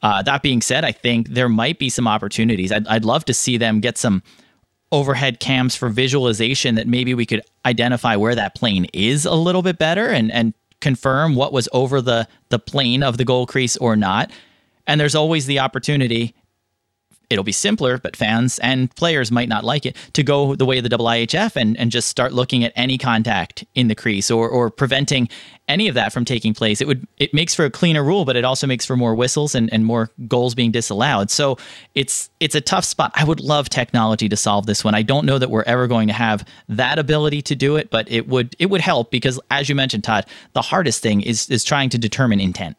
uh, 0.03 0.23
that 0.23 0.43
being 0.43 0.61
said, 0.61 0.85
I 0.85 0.93
think 0.93 1.29
there 1.29 1.49
might 1.49 1.79
be 1.79 1.89
some 1.89 2.07
opportunities. 2.07 2.71
I'd, 2.73 2.87
I'd 2.87 3.05
love 3.05 3.25
to 3.27 3.35
see 3.35 3.57
them 3.57 3.81
get 3.81 3.99
some 3.99 4.23
overhead 4.93 5.41
cams 5.41 5.75
for 5.75 5.89
visualization 5.89 6.77
that 6.77 6.87
maybe 6.87 7.15
we 7.15 7.27
could 7.27 7.43
identify 7.65 8.17
where 8.17 8.35
that 8.35 8.55
plane 8.55 8.87
is 8.93 9.25
a 9.25 9.35
little 9.35 9.63
bit 9.63 9.79
better 9.79 10.09
and, 10.09 10.31
and 10.31 10.55
confirm 10.81 11.35
what 11.35 11.53
was 11.53 11.69
over 11.73 12.01
the, 12.01 12.29
the 12.51 12.59
plane 12.59 13.03
of 13.03 13.17
the 13.17 13.25
goal 13.25 13.47
crease 13.47 13.77
or 13.79 13.97
not. 13.97 14.31
And 14.87 15.01
there's 15.01 15.15
always 15.15 15.47
the 15.47 15.59
opportunity. 15.59 16.35
It'll 17.29 17.45
be 17.45 17.53
simpler, 17.53 17.99
but 17.99 18.17
fans 18.17 18.59
and 18.61 18.95
players 18.95 19.33
might 19.33 19.49
not 19.49 19.65
like 19.65 19.85
it 19.85 19.97
to 20.13 20.23
go 20.23 20.55
the 20.55 20.65
way 20.65 20.79
of 20.79 20.85
the 20.85 20.97
IIHF 20.97 21.57
and, 21.57 21.77
and 21.77 21.91
just 21.91 22.09
start 22.09 22.33
looking 22.33 22.65
at 22.65 22.73
any 22.77 22.99
contact 22.99 23.65
in 23.75 23.89
the 23.89 23.95
crease 23.95 24.31
or, 24.31 24.49
or 24.49 24.71
preventing 24.71 25.29
any 25.69 25.89
of 25.89 25.95
that 25.95 26.13
from 26.13 26.25
taking 26.25 26.55
place. 26.55 26.81
It 26.81 26.87
would 26.87 27.07
it 27.17 27.35
makes 27.35 27.55
for 27.55 27.65
a 27.65 27.71
cleaner 27.71 28.05
rule, 28.05 28.25
but 28.25 28.37
it 28.37 28.45
also 28.45 28.67
makes 28.67 28.87
for 28.87 28.97
more 28.97 29.15
whistles 29.15 29.55
and, 29.55 29.73
and 29.73 29.85
more 29.85 30.11
goals 30.29 30.55
being 30.55 30.71
disallowed. 30.71 31.31
So 31.31 31.59
it's 31.95 32.31
it's 32.41 32.55
a 32.55 32.61
tough 32.61 32.85
spot. 32.85 33.11
I 33.15 33.25
would 33.25 33.41
love 33.41 33.69
technology 33.69 34.29
to 34.29 34.37
solve 34.37 34.67
this 34.67 34.85
one. 34.85 34.95
I 34.95 35.03
don't 35.03 35.27
know 35.27 35.39
that 35.39 35.51
we're 35.51 35.65
ever 35.65 35.87
going 35.87 36.09
to 36.09 36.15
have 36.15 36.47
that 36.69 36.99
ability 36.99 37.43
to 37.43 37.57
do 37.57 37.77
it, 37.77 37.91
but 37.91 38.11
it 38.11 38.29
would 38.29 38.55
it 38.59 38.67
would 38.67 38.81
help 38.81 39.11
because 39.11 39.41
as 39.51 39.69
you 39.69 39.75
mentioned, 39.75 40.05
Todd, 40.05 40.27
the 40.53 40.63
hardest 40.63 41.03
thing 41.03 41.21
is 41.23 41.51
is 41.51 41.65
trying 41.65 41.91
to 41.91 41.99
determine 41.99 42.41
intent. 42.41 42.77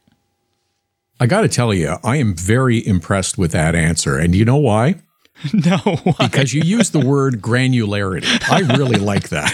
I 1.19 1.25
got 1.25 1.41
to 1.41 1.47
tell 1.47 1.73
you, 1.73 1.95
I 2.03 2.17
am 2.17 2.36
very 2.36 2.86
impressed 2.86 3.38
with 3.38 3.51
that 3.51 3.73
answer. 3.75 4.17
And 4.17 4.36
you 4.36 4.45
know 4.45 4.58
why? 4.58 4.95
no. 5.53 5.80
because 6.19 6.53
you 6.53 6.62
use 6.63 6.91
the 6.91 7.06
word 7.06 7.41
granularity. 7.41 8.25
I 8.51 8.60
really 8.75 8.99
like 8.99 9.30
that. 9.30 9.53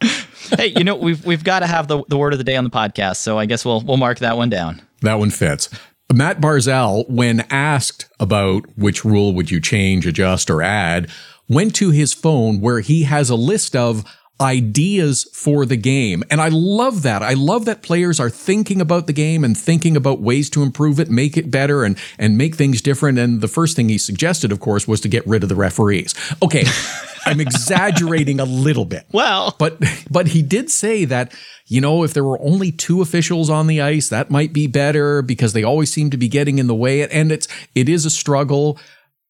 hey, 0.56 0.66
you 0.68 0.84
know 0.84 0.96
we've 0.96 1.24
we've 1.24 1.44
got 1.44 1.60
to 1.60 1.66
have 1.66 1.88
the, 1.88 2.02
the 2.08 2.16
word 2.16 2.32
of 2.32 2.38
the 2.38 2.44
day 2.44 2.56
on 2.56 2.64
the 2.64 2.70
podcast, 2.70 3.16
so 3.16 3.38
I 3.38 3.46
guess 3.46 3.64
we'll 3.64 3.80
we'll 3.80 3.96
mark 3.96 4.18
that 4.20 4.36
one 4.36 4.50
down. 4.50 4.82
That 5.02 5.18
one 5.18 5.30
fits. 5.30 5.68
Matt 6.12 6.40
Barzal, 6.40 7.08
when 7.08 7.40
asked 7.50 8.06
about 8.18 8.64
which 8.76 9.04
rule 9.04 9.32
would 9.34 9.50
you 9.50 9.60
change, 9.60 10.06
adjust, 10.06 10.50
or 10.50 10.60
add, 10.60 11.08
went 11.48 11.74
to 11.76 11.90
his 11.90 12.12
phone 12.12 12.60
where 12.60 12.80
he 12.80 13.04
has 13.04 13.30
a 13.30 13.36
list 13.36 13.76
of 13.76 14.04
ideas 14.40 15.28
for 15.34 15.66
the 15.66 15.76
game. 15.76 16.24
And 16.30 16.40
I 16.40 16.48
love 16.48 17.02
that. 17.02 17.22
I 17.22 17.34
love 17.34 17.66
that 17.66 17.82
players 17.82 18.18
are 18.18 18.30
thinking 18.30 18.80
about 18.80 19.06
the 19.06 19.12
game 19.12 19.44
and 19.44 19.56
thinking 19.56 19.96
about 19.96 20.20
ways 20.20 20.48
to 20.50 20.62
improve 20.62 20.98
it, 20.98 21.10
make 21.10 21.36
it 21.36 21.50
better 21.50 21.84
and, 21.84 21.98
and 22.18 22.38
make 22.38 22.54
things 22.54 22.80
different. 22.80 23.18
And 23.18 23.40
the 23.40 23.48
first 23.48 23.76
thing 23.76 23.88
he 23.88 23.98
suggested, 23.98 24.50
of 24.50 24.60
course, 24.60 24.88
was 24.88 25.00
to 25.02 25.08
get 25.08 25.26
rid 25.26 25.42
of 25.42 25.48
the 25.48 25.54
referees. 25.54 26.14
Okay. 26.42 26.64
I'm 27.26 27.40
exaggerating 27.40 28.40
a 28.40 28.46
little 28.46 28.86
bit. 28.86 29.04
Well, 29.12 29.54
but 29.58 29.78
but 30.10 30.28
he 30.28 30.40
did 30.40 30.70
say 30.70 31.04
that 31.04 31.34
you 31.66 31.80
know 31.80 32.02
if 32.02 32.14
there 32.14 32.24
were 32.24 32.40
only 32.40 32.72
two 32.72 33.02
officials 33.02 33.50
on 33.50 33.66
the 33.66 33.82
ice, 33.82 34.08
that 34.08 34.30
might 34.30 34.54
be 34.54 34.66
better 34.66 35.20
because 35.20 35.52
they 35.52 35.62
always 35.62 35.92
seem 35.92 36.08
to 36.10 36.16
be 36.16 36.28
getting 36.28 36.58
in 36.58 36.66
the 36.66 36.74
way. 36.74 37.06
And 37.06 37.30
it's 37.30 37.46
it 37.74 37.90
is 37.90 38.06
a 38.06 38.10
struggle. 38.10 38.78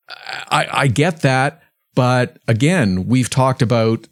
I, 0.08 0.68
I 0.70 0.86
get 0.86 1.22
that, 1.22 1.62
but 1.94 2.38
again, 2.46 3.06
we've 3.06 3.28
talked 3.30 3.60
about 3.60 4.06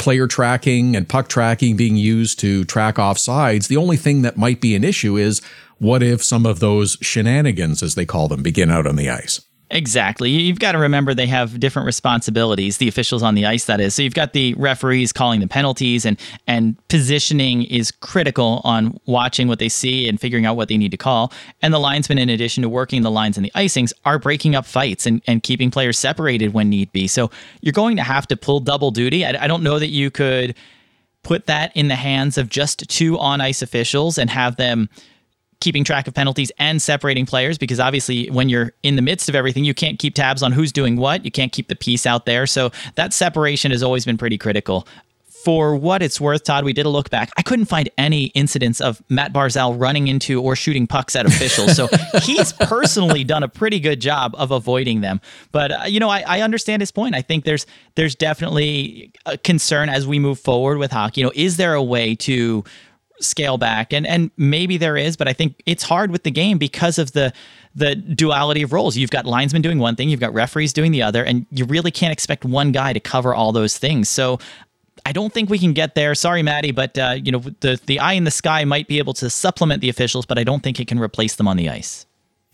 player 0.00 0.26
tracking 0.26 0.96
and 0.96 1.08
puck 1.08 1.28
tracking 1.28 1.76
being 1.76 1.94
used 1.94 2.40
to 2.40 2.64
track 2.64 2.96
offsides. 2.96 3.68
The 3.68 3.76
only 3.76 3.98
thing 3.98 4.22
that 4.22 4.36
might 4.36 4.60
be 4.60 4.74
an 4.74 4.82
issue 4.82 5.16
is 5.16 5.42
what 5.78 6.02
if 6.02 6.24
some 6.24 6.46
of 6.46 6.58
those 6.58 6.96
shenanigans, 7.02 7.82
as 7.82 7.94
they 7.94 8.06
call 8.06 8.26
them, 8.26 8.42
begin 8.42 8.70
out 8.70 8.86
on 8.86 8.96
the 8.96 9.10
ice? 9.10 9.42
Exactly. 9.72 10.30
You've 10.30 10.58
got 10.58 10.72
to 10.72 10.78
remember 10.78 11.14
they 11.14 11.28
have 11.28 11.60
different 11.60 11.86
responsibilities, 11.86 12.78
the 12.78 12.88
officials 12.88 13.22
on 13.22 13.36
the 13.36 13.46
ice 13.46 13.66
that 13.66 13.80
is. 13.80 13.94
So 13.94 14.02
you've 14.02 14.14
got 14.14 14.32
the 14.32 14.54
referees 14.54 15.12
calling 15.12 15.38
the 15.38 15.46
penalties 15.46 16.04
and 16.04 16.18
and 16.48 16.76
positioning 16.88 17.62
is 17.62 17.92
critical 17.92 18.60
on 18.64 18.98
watching 19.06 19.46
what 19.46 19.60
they 19.60 19.68
see 19.68 20.08
and 20.08 20.20
figuring 20.20 20.44
out 20.44 20.56
what 20.56 20.68
they 20.68 20.76
need 20.76 20.90
to 20.90 20.96
call. 20.96 21.32
And 21.62 21.72
the 21.72 21.78
linesmen 21.78 22.18
in 22.18 22.28
addition 22.28 22.62
to 22.62 22.68
working 22.68 23.02
the 23.02 23.12
lines 23.12 23.36
and 23.36 23.46
the 23.46 23.52
icings 23.54 23.92
are 24.04 24.18
breaking 24.18 24.56
up 24.56 24.66
fights 24.66 25.06
and, 25.06 25.22
and 25.28 25.42
keeping 25.42 25.70
players 25.70 25.98
separated 25.98 26.52
when 26.52 26.68
need 26.68 26.90
be. 26.90 27.06
So 27.06 27.30
you're 27.60 27.72
going 27.72 27.96
to 27.96 28.02
have 28.02 28.26
to 28.28 28.36
pull 28.36 28.58
double 28.58 28.90
duty. 28.90 29.24
I, 29.24 29.44
I 29.44 29.46
don't 29.46 29.62
know 29.62 29.78
that 29.78 29.88
you 29.88 30.10
could 30.10 30.56
put 31.22 31.46
that 31.46 31.70
in 31.76 31.86
the 31.86 31.96
hands 31.96 32.38
of 32.38 32.48
just 32.48 32.88
two 32.88 33.18
on 33.18 33.40
ice 33.40 33.62
officials 33.62 34.18
and 34.18 34.30
have 34.30 34.56
them 34.56 34.88
keeping 35.60 35.84
track 35.84 36.08
of 36.08 36.14
penalties 36.14 36.50
and 36.58 36.80
separating 36.80 37.26
players 37.26 37.58
because 37.58 37.78
obviously 37.78 38.28
when 38.30 38.48
you're 38.48 38.72
in 38.82 38.96
the 38.96 39.02
midst 39.02 39.28
of 39.28 39.34
everything 39.34 39.64
you 39.64 39.74
can't 39.74 39.98
keep 39.98 40.14
tabs 40.14 40.42
on 40.42 40.52
who's 40.52 40.72
doing 40.72 40.96
what 40.96 41.24
you 41.24 41.30
can't 41.30 41.52
keep 41.52 41.68
the 41.68 41.76
peace 41.76 42.06
out 42.06 42.26
there 42.26 42.46
so 42.46 42.70
that 42.94 43.12
separation 43.12 43.70
has 43.70 43.82
always 43.82 44.04
been 44.04 44.16
pretty 44.16 44.38
critical 44.38 44.86
for 45.44 45.74
what 45.74 46.02
it's 46.02 46.20
worth, 46.20 46.44
Todd, 46.44 46.64
we 46.64 46.72
did 46.72 46.86
a 46.86 46.90
look 46.90 47.08
back. 47.08 47.30
I 47.36 47.42
couldn't 47.42 47.64
find 47.64 47.88
any 47.96 48.26
incidents 48.26 48.80
of 48.80 49.02
Matt 49.08 49.32
Barzal 49.32 49.78
running 49.78 50.08
into 50.08 50.40
or 50.40 50.54
shooting 50.54 50.86
pucks 50.86 51.16
at 51.16 51.24
officials. 51.24 51.76
So 51.76 51.88
he's 52.22 52.52
personally 52.52 53.24
done 53.24 53.42
a 53.42 53.48
pretty 53.48 53.80
good 53.80 54.00
job 54.00 54.34
of 54.36 54.50
avoiding 54.50 55.00
them. 55.00 55.20
But 55.50 55.72
uh, 55.72 55.84
you 55.86 55.98
know, 55.98 56.10
I, 56.10 56.24
I, 56.26 56.40
understand 56.42 56.82
his 56.82 56.90
point. 56.90 57.14
I 57.14 57.22
think 57.22 57.44
there's 57.44 57.66
there's 57.94 58.14
definitely 58.14 59.12
a 59.24 59.38
concern 59.38 59.88
as 59.88 60.06
we 60.06 60.18
move 60.18 60.38
forward 60.38 60.78
with 60.78 60.92
hockey. 60.92 61.22
You 61.22 61.26
know, 61.28 61.32
is 61.34 61.56
there 61.56 61.74
a 61.74 61.82
way 61.82 62.14
to 62.16 62.64
scale 63.20 63.58
back 63.58 63.92
and 63.92 64.06
and 64.06 64.30
maybe 64.36 64.76
there 64.76 64.96
is 64.96 65.16
but 65.16 65.28
i 65.28 65.32
think 65.32 65.62
it's 65.66 65.82
hard 65.82 66.10
with 66.10 66.22
the 66.22 66.30
game 66.30 66.58
because 66.58 66.98
of 66.98 67.12
the 67.12 67.32
the 67.74 67.94
duality 67.94 68.62
of 68.62 68.72
roles 68.72 68.96
you've 68.96 69.10
got 69.10 69.26
linesmen 69.26 69.62
doing 69.62 69.78
one 69.78 69.94
thing 69.94 70.08
you've 70.08 70.20
got 70.20 70.32
referees 70.34 70.72
doing 70.72 70.92
the 70.92 71.02
other 71.02 71.24
and 71.24 71.46
you 71.50 71.64
really 71.64 71.90
can't 71.90 72.12
expect 72.12 72.44
one 72.44 72.72
guy 72.72 72.92
to 72.92 73.00
cover 73.00 73.34
all 73.34 73.52
those 73.52 73.78
things 73.78 74.08
so 74.08 74.38
I 75.06 75.12
don't 75.12 75.32
think 75.32 75.48
we 75.48 75.58
can 75.58 75.72
get 75.72 75.94
there. 75.94 76.14
Sorry, 76.14 76.42
Maddie, 76.42 76.72
but 76.72 76.98
uh, 76.98 77.16
you 77.16 77.32
know 77.32 77.38
the 77.60 77.80
the 77.86 77.98
eye 77.98 78.12
in 78.12 78.24
the 78.24 78.30
sky 78.30 78.64
might 78.64 78.86
be 78.86 78.98
able 78.98 79.14
to 79.14 79.30
supplement 79.30 79.80
the 79.80 79.88
officials, 79.88 80.26
but 80.26 80.38
I 80.38 80.44
don't 80.44 80.62
think 80.62 80.78
it 80.78 80.88
can 80.88 80.98
replace 80.98 81.36
them 81.36 81.48
on 81.48 81.56
the 81.56 81.70
ice. 81.70 82.06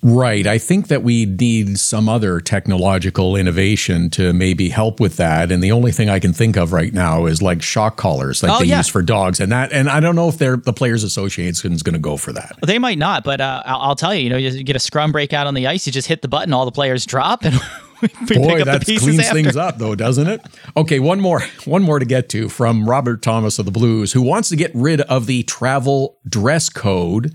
Right. 0.09 0.47
I 0.47 0.59
think 0.59 0.87
that 0.87 1.03
we 1.03 1.27
need 1.27 1.81
some 1.81 2.09
other 2.09 2.41
technological 2.41 3.35
innovation 3.35 4.09
to 4.11 4.33
maybe 4.33 4.69
help 4.69 5.01
with 5.01 5.17
that. 5.17 5.51
And 5.51 5.65
the 5.65 5.73
only 5.73 5.91
thing 5.91 6.09
I 6.09 6.21
can 6.21 6.33
think 6.33 6.57
of 6.57 6.73
right 6.73 6.93
now 6.93 7.27
is 7.27 7.43
like 7.43 7.61
shock 7.61 7.97
collars, 7.97 8.41
like 8.41 8.53
oh, 8.53 8.61
they 8.61 8.67
yeah. 8.67 8.77
use 8.77 8.87
for 8.87 9.03
dogs, 9.03 9.41
and 9.41 9.51
that. 9.51 9.73
And 9.73 9.89
I 9.89 9.99
don't 9.99 10.15
know 10.15 10.29
if 10.29 10.39
they're 10.39 10.59
the 10.59 10.73
Players 10.73 11.03
Association 11.03 11.73
is 11.73 11.83
going 11.83 11.95
to 11.95 11.99
go 11.99 12.17
for 12.17 12.33
that. 12.35 12.57
They 12.65 12.79
might 12.79 12.99
not, 12.99 13.25
but 13.25 13.41
uh, 13.41 13.65
I'll, 13.67 13.81
I'll, 13.81 13.97
tell 13.97 14.15
you. 14.15 14.23
You 14.23 14.31
know, 14.31 14.37
you 14.37 14.63
get 14.63 14.77
a 14.77 14.81
scrum 14.81 15.11
break 15.11 15.33
out 15.33 15.49
on 15.49 15.55
the 15.55 15.67
ice, 15.67 15.89
you 15.89 15.93
just 15.93 16.07
hit 16.07 16.23
the 16.23 16.29
button, 16.29 16.53
all 16.53 16.67
the 16.67 16.73
players 16.73 17.05
drop, 17.05 17.45
and. 17.45 17.55
we 18.03 18.37
Boy, 18.37 18.63
that 18.63 18.85
cleans 18.85 19.19
after. 19.19 19.35
things 19.35 19.57
up, 19.57 19.79
though, 19.79 19.97
doesn't 19.97 20.29
it? 20.29 20.41
Okay, 20.77 21.01
one 21.01 21.19
more, 21.19 21.41
one 21.65 21.83
more 21.83 21.99
to 21.99 22.05
get 22.05 22.29
to 22.29 22.49
from 22.49 22.89
Robert 22.89 23.23
Thomas 23.23 23.59
of 23.59 23.65
the 23.65 23.73
Blues, 23.73 24.13
who 24.13 24.23
wants 24.23 24.51
to 24.51 24.57
get 24.57 24.71
rid 24.73 25.01
of 25.01 25.27
the 25.27 25.43
travel 25.45 26.19
dress 26.29 26.69
code 26.69 27.35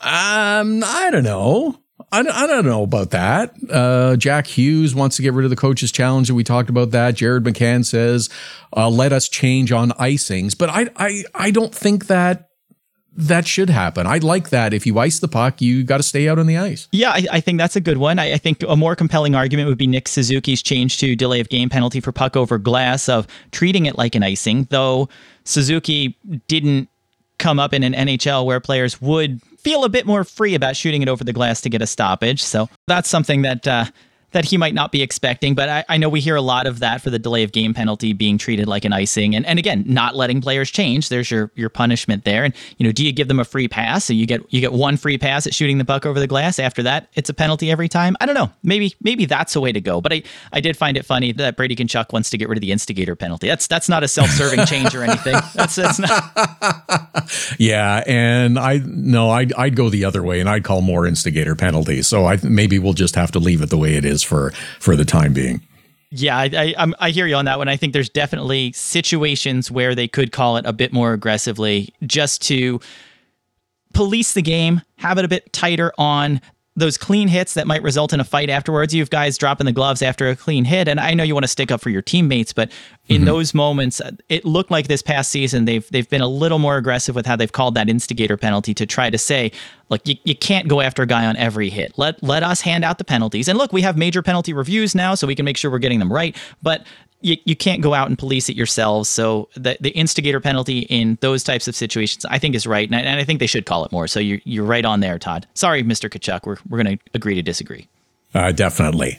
um, 0.00 0.82
I 0.84 1.08
don't 1.10 1.24
know. 1.24 1.78
I, 2.10 2.20
I 2.20 2.46
don't 2.46 2.64
know 2.64 2.82
about 2.82 3.10
that. 3.10 3.54
Uh, 3.68 4.16
Jack 4.16 4.46
Hughes 4.46 4.94
wants 4.94 5.16
to 5.16 5.22
get 5.22 5.34
rid 5.34 5.44
of 5.44 5.50
the 5.50 5.56
coaches 5.56 5.92
challenge, 5.92 6.30
and 6.30 6.36
we 6.36 6.44
talked 6.44 6.70
about 6.70 6.92
that. 6.92 7.16
Jared 7.16 7.44
McCann 7.44 7.84
says, 7.84 8.30
uh, 8.76 8.88
"Let 8.88 9.12
us 9.12 9.28
change 9.28 9.72
on 9.72 9.90
icings," 9.92 10.56
but 10.56 10.70
I, 10.70 10.88
I, 10.96 11.24
I 11.34 11.50
don't 11.50 11.74
think 11.74 12.06
that 12.06 12.48
that 13.18 13.48
should 13.48 13.68
happen. 13.68 14.06
I 14.06 14.18
like 14.18 14.50
that. 14.50 14.72
If 14.72 14.86
you 14.86 14.96
ice 14.98 15.18
the 15.18 15.26
puck, 15.26 15.60
you 15.60 15.82
got 15.82 15.96
to 15.96 16.04
stay 16.04 16.28
out 16.28 16.38
on 16.38 16.46
the 16.46 16.56
ice. 16.56 16.86
Yeah, 16.92 17.10
I, 17.10 17.26
I 17.32 17.40
think 17.40 17.58
that's 17.58 17.74
a 17.74 17.80
good 17.80 17.98
one. 17.98 18.20
I, 18.20 18.34
I, 18.34 18.38
think 18.38 18.62
a 18.66 18.76
more 18.76 18.94
compelling 18.94 19.34
argument 19.34 19.68
would 19.68 19.76
be 19.76 19.88
Nick 19.88 20.06
Suzuki's 20.06 20.62
change 20.62 20.98
to 20.98 21.16
delay 21.16 21.40
of 21.40 21.48
game 21.48 21.68
penalty 21.68 21.98
for 22.00 22.12
puck 22.12 22.36
over 22.36 22.58
glass 22.58 23.08
of 23.08 23.26
treating 23.50 23.86
it 23.86 23.98
like 23.98 24.14
an 24.14 24.22
icing, 24.22 24.68
though 24.70 25.08
Suzuki 25.44 26.16
didn't 26.46 26.88
come 27.38 27.58
up 27.58 27.72
in 27.72 27.82
an 27.82 27.92
NHL 27.92 28.46
where 28.46 28.60
players 28.60 29.00
would 29.02 29.40
feel 29.68 29.84
a 29.84 29.88
bit 29.90 30.06
more 30.06 30.24
free 30.24 30.54
about 30.54 30.76
shooting 30.76 31.02
it 31.02 31.10
over 31.10 31.22
the 31.22 31.32
glass 31.32 31.60
to 31.60 31.68
get 31.68 31.82
a 31.82 31.86
stoppage. 31.86 32.42
So 32.42 32.70
that's 32.86 33.06
something 33.06 33.42
that 33.42 33.68
uh, 33.68 33.84
that 34.32 34.44
he 34.44 34.56
might 34.56 34.74
not 34.74 34.92
be 34.92 35.02
expecting. 35.02 35.54
But 35.54 35.68
I, 35.68 35.84
I, 35.88 35.96
know 35.96 36.08
we 36.08 36.20
hear 36.20 36.36
a 36.36 36.42
lot 36.42 36.66
of 36.66 36.80
that 36.80 37.00
for 37.00 37.10
the 37.10 37.18
delay 37.18 37.42
of 37.42 37.52
game 37.52 37.72
penalty 37.72 38.12
being 38.12 38.36
treated 38.36 38.66
like 38.66 38.84
an 38.84 38.92
icing, 38.92 39.34
and 39.34 39.46
and 39.46 39.58
again, 39.58 39.84
not 39.86 40.16
letting 40.16 40.40
players 40.40 40.70
change. 40.70 41.08
There's 41.08 41.30
your 41.30 41.50
your 41.54 41.68
punishment 41.68 42.24
there. 42.24 42.44
And 42.44 42.54
you 42.76 42.84
know, 42.84 42.92
do 42.92 43.04
you 43.04 43.12
give 43.12 43.28
them 43.28 43.40
a 43.40 43.44
free 43.44 43.68
pass? 43.68 44.04
So 44.04 44.12
you 44.12 44.26
get 44.26 44.42
you 44.52 44.60
get 44.60 44.72
one 44.72 44.96
free 44.96 45.18
pass 45.18 45.46
at 45.46 45.54
shooting 45.54 45.78
the 45.78 45.84
puck 45.84 46.04
over 46.04 46.20
the 46.20 46.26
glass. 46.26 46.58
After 46.58 46.82
that, 46.84 47.08
it's 47.14 47.30
a 47.30 47.34
penalty 47.34 47.70
every 47.70 47.88
time. 47.88 48.16
I 48.20 48.26
don't 48.26 48.34
know. 48.34 48.50
Maybe 48.62 48.94
maybe 49.02 49.24
that's 49.24 49.56
a 49.56 49.60
way 49.60 49.72
to 49.72 49.80
go. 49.80 50.00
But 50.00 50.12
I 50.12 50.22
I 50.52 50.60
did 50.60 50.76
find 50.76 50.96
it 50.96 51.04
funny 51.04 51.32
that 51.32 51.56
Brady 51.56 51.76
Tkachuk 51.76 52.12
wants 52.12 52.30
to 52.30 52.38
get 52.38 52.48
rid 52.48 52.58
of 52.58 52.62
the 52.62 52.72
instigator 52.72 53.16
penalty. 53.16 53.48
That's 53.48 53.66
that's 53.66 53.88
not 53.88 54.02
a 54.02 54.08
self 54.08 54.28
serving 54.30 54.66
change 54.66 54.94
or 54.94 55.02
anything. 55.02 55.36
That's 55.54 55.76
that's 55.76 55.98
not. 55.98 57.30
yeah, 57.58 58.02
and 58.06 58.58
I 58.58 58.80
no, 58.84 59.30
I'd 59.30 59.52
I'd 59.54 59.76
go 59.76 59.88
the 59.88 60.04
other 60.04 60.22
way, 60.22 60.40
and 60.40 60.48
I'd 60.48 60.64
call 60.64 60.82
more 60.82 61.06
instigator 61.06 61.54
penalties. 61.54 62.06
So 62.06 62.26
I 62.26 62.38
maybe 62.42 62.78
we'll 62.78 62.92
just 62.92 63.14
have 63.14 63.32
to 63.32 63.38
leave 63.38 63.62
it 63.62 63.70
the 63.70 63.78
way 63.78 63.94
it 63.94 64.04
is 64.04 64.17
is 64.18 64.22
for 64.24 64.52
for 64.80 64.96
the 64.96 65.04
time 65.04 65.32
being. 65.32 65.62
Yeah, 66.10 66.38
I, 66.38 66.74
I, 66.78 66.92
I 66.98 67.10
hear 67.10 67.26
you 67.26 67.34
on 67.34 67.44
that 67.44 67.58
one. 67.58 67.68
I 67.68 67.76
think 67.76 67.92
there's 67.92 68.08
definitely 68.08 68.72
situations 68.72 69.70
where 69.70 69.94
they 69.94 70.08
could 70.08 70.32
call 70.32 70.56
it 70.56 70.64
a 70.64 70.72
bit 70.72 70.90
more 70.90 71.12
aggressively, 71.12 71.92
just 72.06 72.40
to 72.42 72.80
police 73.92 74.32
the 74.32 74.40
game, 74.40 74.80
have 74.96 75.18
it 75.18 75.26
a 75.26 75.28
bit 75.28 75.52
tighter 75.52 75.92
on 75.98 76.40
those 76.78 76.96
clean 76.96 77.28
hits 77.28 77.54
that 77.54 77.66
might 77.66 77.82
result 77.82 78.12
in 78.12 78.20
a 78.20 78.24
fight 78.24 78.50
afterwards. 78.50 78.94
You've 78.94 79.10
guys 79.10 79.36
dropping 79.36 79.66
the 79.66 79.72
gloves 79.72 80.02
after 80.02 80.28
a 80.28 80.36
clean 80.36 80.64
hit, 80.64 80.88
and 80.88 81.00
I 81.00 81.14
know 81.14 81.22
you 81.22 81.34
want 81.34 81.44
to 81.44 81.48
stick 81.48 81.70
up 81.70 81.80
for 81.80 81.90
your 81.90 82.02
teammates, 82.02 82.52
but 82.52 82.70
in 83.08 83.18
mm-hmm. 83.18 83.24
those 83.26 83.54
moments, 83.54 84.00
it 84.28 84.44
looked 84.44 84.70
like 84.70 84.86
this 84.86 85.02
past 85.02 85.30
season 85.30 85.64
they've 85.64 85.88
they've 85.90 86.08
been 86.08 86.20
a 86.20 86.28
little 86.28 86.58
more 86.58 86.76
aggressive 86.76 87.14
with 87.14 87.26
how 87.26 87.36
they've 87.36 87.52
called 87.52 87.74
that 87.74 87.88
instigator 87.88 88.36
penalty 88.36 88.74
to 88.74 88.86
try 88.86 89.10
to 89.10 89.18
say, 89.18 89.50
look, 89.88 90.06
you, 90.06 90.16
you 90.24 90.36
can't 90.36 90.68
go 90.68 90.80
after 90.80 91.02
a 91.02 91.06
guy 91.06 91.26
on 91.26 91.36
every 91.36 91.70
hit. 91.70 91.92
Let 91.96 92.22
let 92.22 92.42
us 92.42 92.60
hand 92.60 92.84
out 92.84 92.98
the 92.98 93.04
penalties. 93.04 93.48
And 93.48 93.58
look, 93.58 93.72
we 93.72 93.82
have 93.82 93.96
major 93.96 94.22
penalty 94.22 94.52
reviews 94.52 94.94
now, 94.94 95.14
so 95.14 95.26
we 95.26 95.34
can 95.34 95.44
make 95.44 95.56
sure 95.56 95.70
we're 95.70 95.78
getting 95.78 95.98
them 95.98 96.12
right. 96.12 96.36
But 96.62 96.86
you, 97.20 97.36
you 97.44 97.56
can't 97.56 97.82
go 97.82 97.94
out 97.94 98.08
and 98.08 98.18
police 98.18 98.48
it 98.48 98.56
yourselves. 98.56 99.08
So 99.08 99.48
the, 99.54 99.76
the 99.80 99.90
instigator 99.90 100.40
penalty 100.40 100.80
in 100.80 101.18
those 101.20 101.42
types 101.42 101.68
of 101.68 101.74
situations, 101.74 102.24
I 102.26 102.38
think 102.38 102.54
is 102.54 102.66
right. 102.66 102.88
And 102.88 102.96
I, 102.96 103.00
and 103.00 103.20
I 103.20 103.24
think 103.24 103.40
they 103.40 103.46
should 103.46 103.66
call 103.66 103.84
it 103.84 103.92
more. 103.92 104.06
So 104.06 104.20
you're, 104.20 104.40
you're 104.44 104.64
right 104.64 104.84
on 104.84 105.00
there, 105.00 105.18
Todd. 105.18 105.46
Sorry, 105.54 105.82
Mr. 105.82 106.08
Tkachuk. 106.08 106.46
We're, 106.46 106.56
we're 106.68 106.82
going 106.82 106.98
to 106.98 107.04
agree 107.14 107.34
to 107.34 107.42
disagree. 107.42 107.88
Uh, 108.34 108.52
definitely. 108.52 109.18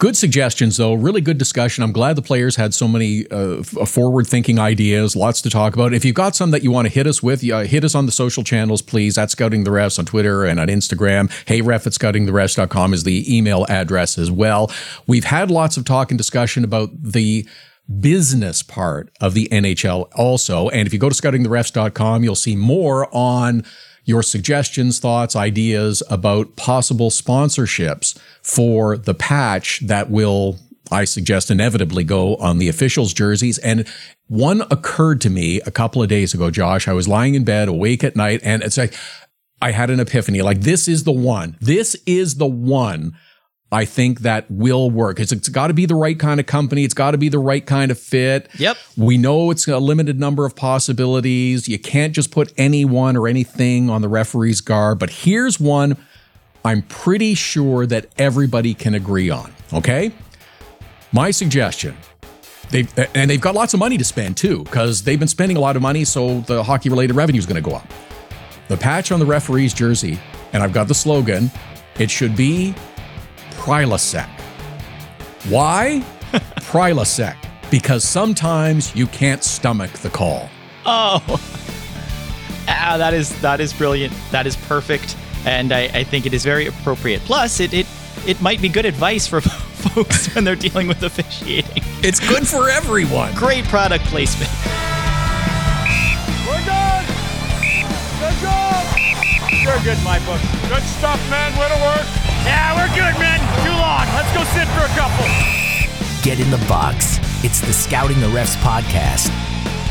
Good 0.00 0.16
suggestions, 0.16 0.78
though. 0.78 0.94
Really 0.94 1.20
good 1.20 1.36
discussion. 1.36 1.84
I'm 1.84 1.92
glad 1.92 2.16
the 2.16 2.22
players 2.22 2.56
had 2.56 2.72
so 2.72 2.88
many 2.88 3.30
uh, 3.30 3.62
forward 3.62 4.26
thinking 4.26 4.58
ideas, 4.58 5.14
lots 5.14 5.42
to 5.42 5.50
talk 5.50 5.74
about. 5.74 5.92
If 5.92 6.06
you've 6.06 6.14
got 6.14 6.34
some 6.34 6.52
that 6.52 6.64
you 6.64 6.70
want 6.70 6.86
to 6.88 6.92
hit 6.92 7.06
us 7.06 7.22
with, 7.22 7.46
uh, 7.46 7.60
hit 7.60 7.84
us 7.84 7.94
on 7.94 8.06
the 8.06 8.12
social 8.12 8.42
channels, 8.42 8.80
please. 8.80 9.18
At 9.18 9.30
Scouting 9.30 9.64
the 9.64 9.70
Refs 9.70 9.98
on 9.98 10.06
Twitter 10.06 10.46
and 10.46 10.58
on 10.58 10.68
Instagram. 10.68 11.30
Hey, 11.46 11.60
ref 11.60 11.86
at 11.86 11.92
scoutingtherefs.com 11.92 12.94
is 12.94 13.04
the 13.04 13.36
email 13.36 13.66
address 13.68 14.16
as 14.16 14.30
well. 14.30 14.72
We've 15.06 15.24
had 15.24 15.50
lots 15.50 15.76
of 15.76 15.84
talk 15.84 16.10
and 16.10 16.16
discussion 16.16 16.64
about 16.64 16.88
the 16.94 17.46
business 18.00 18.62
part 18.62 19.10
of 19.20 19.34
the 19.34 19.48
NHL 19.52 20.08
also. 20.14 20.70
And 20.70 20.86
if 20.86 20.94
you 20.94 20.98
go 20.98 21.10
to 21.10 21.14
scoutingtherefs.com, 21.14 22.24
you'll 22.24 22.36
see 22.36 22.56
more 22.56 23.06
on 23.14 23.64
your 24.04 24.22
suggestions, 24.22 24.98
thoughts, 24.98 25.36
ideas 25.36 26.02
about 26.10 26.56
possible 26.56 27.10
sponsorships 27.10 28.18
for 28.42 28.96
the 28.96 29.14
patch 29.14 29.80
that 29.80 30.10
will, 30.10 30.58
I 30.90 31.04
suggest, 31.04 31.50
inevitably 31.50 32.04
go 32.04 32.36
on 32.36 32.58
the 32.58 32.68
officials' 32.68 33.12
jerseys. 33.12 33.58
And 33.58 33.86
one 34.26 34.62
occurred 34.70 35.20
to 35.22 35.30
me 35.30 35.60
a 35.62 35.70
couple 35.70 36.02
of 36.02 36.08
days 36.08 36.34
ago, 36.34 36.50
Josh. 36.50 36.88
I 36.88 36.92
was 36.92 37.08
lying 37.08 37.34
in 37.34 37.44
bed, 37.44 37.68
awake 37.68 38.02
at 38.02 38.16
night, 38.16 38.40
and 38.42 38.62
it's 38.62 38.78
like, 38.78 38.94
I 39.62 39.72
had 39.72 39.90
an 39.90 40.00
epiphany. 40.00 40.40
Like, 40.40 40.60
this 40.60 40.88
is 40.88 41.04
the 41.04 41.12
one. 41.12 41.56
This 41.60 41.94
is 42.06 42.36
the 42.36 42.46
one 42.46 43.14
I 43.72 43.84
think 43.84 44.20
that 44.20 44.50
will 44.50 44.90
work. 44.90 45.20
It's, 45.20 45.30
it's 45.30 45.48
got 45.48 45.68
to 45.68 45.74
be 45.74 45.86
the 45.86 45.94
right 45.94 46.18
kind 46.18 46.40
of 46.40 46.46
company. 46.46 46.82
It's 46.82 46.94
got 46.94 47.12
to 47.12 47.18
be 47.18 47.28
the 47.28 47.38
right 47.38 47.64
kind 47.64 47.90
of 47.90 47.98
fit. 47.98 48.48
Yep. 48.58 48.76
We 48.96 49.16
know 49.16 49.50
it's 49.52 49.68
a 49.68 49.78
limited 49.78 50.18
number 50.18 50.44
of 50.44 50.56
possibilities. 50.56 51.68
You 51.68 51.78
can't 51.78 52.12
just 52.12 52.32
put 52.32 52.52
anyone 52.56 53.16
or 53.16 53.28
anything 53.28 53.88
on 53.88 54.02
the 54.02 54.08
referee's 54.08 54.60
garb. 54.60 54.98
But 54.98 55.10
here's 55.10 55.60
one 55.60 55.96
I'm 56.64 56.82
pretty 56.82 57.34
sure 57.34 57.86
that 57.86 58.06
everybody 58.18 58.74
can 58.74 58.94
agree 58.94 59.30
on. 59.30 59.52
Okay. 59.72 60.12
My 61.12 61.30
suggestion. 61.30 61.96
They've, 62.70 62.92
and 63.14 63.30
they've 63.30 63.40
got 63.40 63.54
lots 63.54 63.72
of 63.74 63.80
money 63.80 63.98
to 63.98 64.04
spend 64.04 64.36
too, 64.36 64.64
because 64.64 65.02
they've 65.02 65.18
been 65.18 65.28
spending 65.28 65.56
a 65.56 65.60
lot 65.60 65.74
of 65.74 65.82
money, 65.82 66.04
so 66.04 66.40
the 66.42 66.62
hockey 66.62 66.88
related 66.88 67.14
revenue 67.16 67.38
is 67.38 67.46
going 67.46 67.60
to 67.60 67.68
go 67.68 67.76
up. 67.76 67.86
The 68.68 68.76
patch 68.76 69.10
on 69.10 69.18
the 69.18 69.26
referee's 69.26 69.74
jersey, 69.74 70.20
and 70.52 70.62
I've 70.62 70.72
got 70.72 70.86
the 70.86 70.94
slogan, 70.94 71.50
it 71.98 72.10
should 72.10 72.36
be 72.36 72.74
Prilosec. 73.60 74.26
Why? 75.50 76.02
Prilosec. 76.72 77.36
Because 77.70 78.02
sometimes 78.04 78.96
you 78.96 79.06
can't 79.08 79.44
stomach 79.44 79.90
the 79.98 80.08
call. 80.08 80.48
Oh, 80.86 81.22
ah, 82.66 82.94
that 82.96 83.12
is 83.12 83.38
that 83.42 83.60
is 83.60 83.74
brilliant. 83.74 84.14
That 84.30 84.46
is 84.46 84.56
perfect, 84.56 85.14
and 85.44 85.72
I, 85.72 85.82
I 85.92 86.04
think 86.04 86.24
it 86.24 86.32
is 86.32 86.42
very 86.42 86.66
appropriate. 86.68 87.20
Plus, 87.26 87.60
it 87.60 87.74
it 87.74 87.86
it 88.26 88.40
might 88.40 88.62
be 88.62 88.70
good 88.70 88.86
advice 88.86 89.26
for 89.26 89.40
folks 89.42 90.34
when 90.34 90.44
they're 90.44 90.56
dealing 90.56 90.88
with 90.88 91.02
officiating. 91.02 91.82
It's 92.02 92.18
good 92.18 92.48
for 92.48 92.70
everyone. 92.70 93.34
Great 93.34 93.64
product 93.66 94.06
placement. 94.06 94.50
We're 96.48 96.64
good. 96.64 97.06
Good 98.24 98.36
job. 98.40 98.86
You're 99.52 99.84
good 99.84 100.02
my 100.02 100.18
book. 100.24 100.40
Good 100.70 100.82
stuff, 100.96 101.20
man. 101.28 101.52
Way 101.60 101.68
to 101.68 101.82
work. 101.84 102.29
Yeah, 102.44 102.74
we're 102.76 102.92
good, 102.94 103.14
man. 103.20 103.38
Too 103.64 103.74
long. 103.76 104.06
Let's 104.16 104.32
go 104.32 104.44
sit 104.56 104.68
for 104.74 104.84
a 104.84 104.92
couple. 104.96 105.26
Get 106.22 106.40
in 106.40 106.50
the 106.50 106.62
box. 106.68 107.18
It's 107.44 107.60
the 107.60 107.72
Scouting 107.72 108.20
the 108.20 108.26
Refs 108.28 108.56
podcast. 108.56 109.30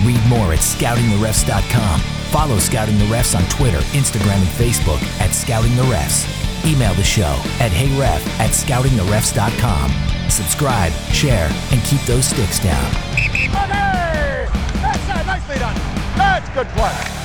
Read 0.05 0.21
more 0.29 0.53
at 0.53 0.59
scoutingtherefs.com. 0.59 1.99
Follow 2.31 2.59
Scouting 2.59 2.97
the 2.97 3.05
Refs 3.05 3.35
on 3.35 3.43
Twitter, 3.49 3.79
Instagram, 3.97 4.37
and 4.37 4.53
Facebook 4.57 5.01
at 5.19 5.31
Scouting 5.31 5.75
the 5.75 5.83
Refs. 5.83 6.27
Email 6.65 6.93
the 6.93 7.03
show 7.03 7.41
at 7.59 7.71
heyref 7.71 8.21
at 8.39 8.51
scoutingtherefs.com. 8.51 9.91
Subscribe, 10.29 10.91
share, 11.11 11.49
and 11.71 11.81
keep 11.83 12.01
those 12.01 12.25
sticks 12.25 12.59
down. 12.59 12.85
Okay. 13.13 13.47
That's 14.81 15.05
that. 15.07 15.23
Nicely 15.25 15.57
done. 15.57 15.75
That's 16.15 16.49
good 16.49 16.67
play. 16.69 17.18